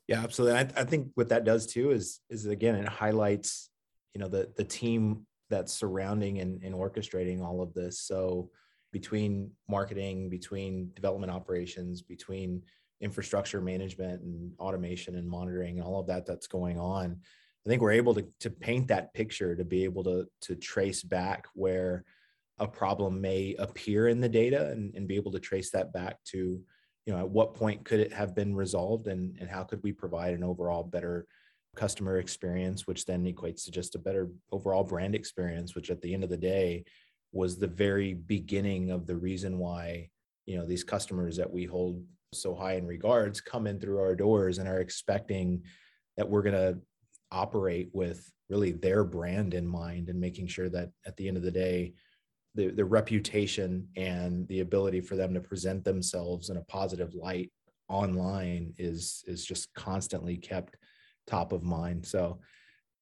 yeah 0.07 0.21
absolutely. 0.21 0.57
I, 0.57 0.81
I 0.81 0.83
think 0.83 1.11
what 1.15 1.29
that 1.29 1.45
does 1.45 1.65
too 1.65 1.91
is 1.91 2.19
is 2.29 2.45
again 2.45 2.75
it 2.75 2.87
highlights 2.87 3.69
you 4.13 4.21
know 4.21 4.27
the 4.27 4.51
the 4.55 4.63
team 4.63 5.25
that's 5.49 5.73
surrounding 5.73 6.39
and, 6.39 6.61
and 6.61 6.75
orchestrating 6.75 7.41
all 7.41 7.61
of 7.61 7.73
this. 7.73 8.01
So 8.01 8.49
between 8.91 9.51
marketing 9.67 10.29
between 10.29 10.89
development 10.95 11.31
operations 11.31 12.01
between 12.01 12.61
infrastructure 13.01 13.61
management 13.61 14.21
and 14.21 14.53
automation 14.59 15.15
and 15.15 15.29
monitoring 15.29 15.77
and 15.77 15.87
all 15.87 15.99
of 15.99 16.07
that 16.07 16.25
that's 16.25 16.47
going 16.47 16.79
on 16.79 17.17
i 17.65 17.69
think 17.69 17.81
we're 17.81 17.91
able 17.91 18.13
to, 18.13 18.25
to 18.39 18.49
paint 18.49 18.87
that 18.87 19.13
picture 19.13 19.55
to 19.55 19.65
be 19.65 19.83
able 19.83 20.03
to 20.03 20.25
to 20.41 20.55
trace 20.55 21.03
back 21.03 21.45
where 21.53 22.03
a 22.59 22.67
problem 22.67 23.21
may 23.21 23.55
appear 23.59 24.07
in 24.07 24.19
the 24.19 24.29
data 24.29 24.71
and, 24.71 24.95
and 24.95 25.07
be 25.07 25.15
able 25.15 25.31
to 25.31 25.39
trace 25.39 25.69
that 25.69 25.93
back 25.93 26.17
to 26.23 26.59
you 27.07 27.13
know 27.13 27.19
at 27.19 27.29
what 27.29 27.55
point 27.55 27.85
could 27.85 28.01
it 28.01 28.13
have 28.13 28.35
been 28.35 28.53
resolved 28.53 29.07
and, 29.07 29.35
and 29.39 29.49
how 29.49 29.63
could 29.63 29.81
we 29.81 29.93
provide 29.93 30.33
an 30.33 30.43
overall 30.43 30.83
better 30.83 31.25
customer 31.75 32.17
experience 32.17 32.85
which 32.85 33.05
then 33.05 33.23
equates 33.23 33.63
to 33.63 33.71
just 33.71 33.95
a 33.95 33.99
better 33.99 34.29
overall 34.51 34.83
brand 34.83 35.15
experience 35.15 35.73
which 35.73 35.89
at 35.89 36.01
the 36.01 36.13
end 36.13 36.23
of 36.23 36.29
the 36.29 36.37
day 36.37 36.83
was 37.31 37.57
the 37.57 37.67
very 37.67 38.13
beginning 38.13 38.91
of 38.91 39.07
the 39.07 39.15
reason 39.15 39.57
why 39.57 40.09
you 40.45 40.57
know 40.57 40.65
these 40.65 40.83
customers 40.83 41.37
that 41.37 41.51
we 41.51 41.63
hold 41.63 42.03
so 42.33 42.53
high 42.53 42.73
in 42.73 42.85
regards 42.85 43.39
come 43.39 43.67
in 43.67 43.79
through 43.79 43.99
our 43.99 44.15
doors 44.15 44.57
and 44.57 44.67
are 44.67 44.81
expecting 44.81 45.61
that 46.17 46.29
we're 46.29 46.41
going 46.41 46.53
to 46.53 46.77
operate 47.31 47.89
with 47.93 48.29
really 48.49 48.71
their 48.71 49.03
brand 49.03 49.53
in 49.53 49.65
mind 49.65 50.09
and 50.09 50.19
making 50.19 50.47
sure 50.47 50.69
that 50.69 50.89
at 51.05 51.15
the 51.15 51.27
end 51.27 51.37
of 51.37 51.43
the 51.43 51.51
day 51.51 51.93
the, 52.57 52.71
the 52.71 52.83
reputation 52.83 53.87
and 53.95 54.47
the 54.47 54.61
ability 54.61 54.99
for 54.99 55.15
them 55.15 55.33
to 55.33 55.39
present 55.39 55.85
themselves 55.85 56.49
in 56.49 56.57
a 56.57 56.63
positive 56.63 57.13
light 57.13 57.51
online 57.87 58.73
is 58.77 59.23
is 59.27 59.45
just 59.45 59.73
constantly 59.73 60.35
kept 60.35 60.75
top 61.27 61.53
of 61.53 61.63
mind. 61.63 62.05
So 62.05 62.39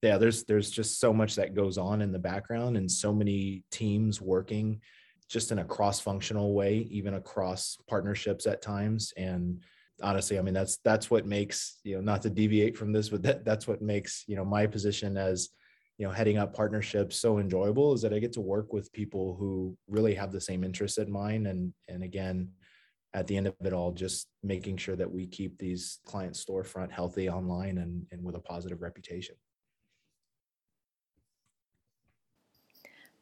yeah 0.01 0.17
there's 0.17 0.43
there's 0.43 0.69
just 0.69 0.99
so 0.99 1.11
much 1.13 1.35
that 1.35 1.55
goes 1.55 1.77
on 1.77 2.01
in 2.01 2.11
the 2.11 2.19
background 2.19 2.77
and 2.77 2.91
so 2.91 3.13
many 3.13 3.63
teams 3.71 4.21
working 4.21 4.81
just 5.29 5.51
in 5.51 5.59
a 5.59 5.65
cross 5.65 5.99
functional 5.99 6.53
way 6.53 6.87
even 6.91 7.15
across 7.15 7.77
partnerships 7.87 8.45
at 8.45 8.61
times. 8.61 9.13
And 9.17 9.61
honestly 10.03 10.37
i 10.37 10.41
mean 10.41 10.53
that's 10.53 10.75
that's 10.83 11.09
what 11.09 11.25
makes 11.25 11.79
you 11.85 11.95
know 11.95 12.01
not 12.01 12.21
to 12.21 12.29
deviate 12.29 12.75
from 12.75 12.91
this 12.91 13.07
but 13.07 13.23
that, 13.23 13.45
that's 13.45 13.65
what 13.65 13.81
makes 13.81 14.25
you 14.27 14.35
know 14.35 14.43
my 14.43 14.67
position 14.67 15.15
as 15.15 15.51
you 15.97 16.05
know 16.05 16.11
heading 16.11 16.37
up 16.37 16.53
partnerships 16.53 17.15
so 17.15 17.37
enjoyable 17.39 17.93
is 17.93 18.01
that 18.01 18.13
i 18.13 18.19
get 18.19 18.33
to 18.33 18.41
work 18.41 18.73
with 18.73 18.91
people 18.91 19.35
who 19.39 19.75
really 19.87 20.13
have 20.13 20.31
the 20.31 20.41
same 20.41 20.63
interests 20.63 20.97
at 20.97 21.07
mine 21.07 21.45
and 21.47 21.73
and 21.87 22.03
again 22.03 22.49
at 23.13 23.27
the 23.27 23.37
end 23.37 23.47
of 23.47 23.55
it 23.63 23.73
all 23.73 23.91
just 23.91 24.27
making 24.43 24.75
sure 24.75 24.95
that 24.95 25.09
we 25.09 25.25
keep 25.25 25.57
these 25.57 25.99
client 26.05 26.33
storefront 26.33 26.91
healthy 26.91 27.29
online 27.29 27.77
and, 27.77 28.05
and 28.11 28.21
with 28.21 28.35
a 28.35 28.39
positive 28.39 28.81
reputation 28.81 29.35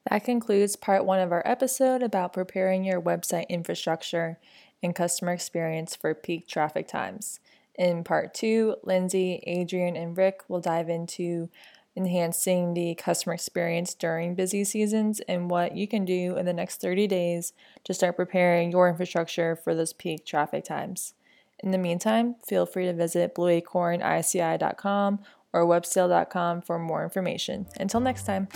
that 0.09 0.23
concludes 0.23 0.75
part 0.75 1.05
one 1.05 1.19
of 1.19 1.31
our 1.31 1.43
episode 1.45 2.01
about 2.01 2.33
preparing 2.33 2.83
your 2.83 3.01
website 3.01 3.47
infrastructure 3.49 4.39
and 4.81 4.93
customer 4.93 5.31
experience 5.31 5.95
for 5.95 6.13
peak 6.13 6.47
traffic 6.47 6.88
times. 6.88 7.39
In 7.75 8.03
part 8.03 8.33
two, 8.33 8.75
Lindsey, 8.83 9.41
Adrian, 9.47 9.95
and 9.95 10.15
Rick 10.15 10.41
will 10.47 10.59
dive 10.59 10.89
into 10.89 11.49
enhancing 11.95 12.73
the 12.73 12.95
customer 12.95 13.34
experience 13.34 13.93
during 13.93 14.36
busy 14.36 14.63
seasons 14.63 15.19
and 15.27 15.49
what 15.49 15.75
you 15.75 15.88
can 15.88 16.06
do 16.06 16.36
in 16.38 16.45
the 16.45 16.53
next 16.53 16.82
30 16.82 17.08
days 17.08 17.53
to 17.84 17.93
start 17.93 18.15
preparing 18.15 18.71
your 18.71 18.89
infrastructure 18.89 19.56
for 19.56 19.75
those 19.75 19.93
peak 19.93 20.25
traffic 20.25 20.63
times. 20.63 21.13
In 21.60 21.71
the 21.71 21.77
meantime, 21.77 22.36
feel 22.45 22.65
free 22.65 22.86
to 22.86 22.93
visit 22.93 23.36
blueacornici.com 23.36 25.19
or 25.53 25.65
webscale.com 25.65 26.62
for 26.62 26.79
more 26.79 27.03
information. 27.03 27.67
Until 27.79 27.99
next 27.99 28.25
time. 28.25 28.47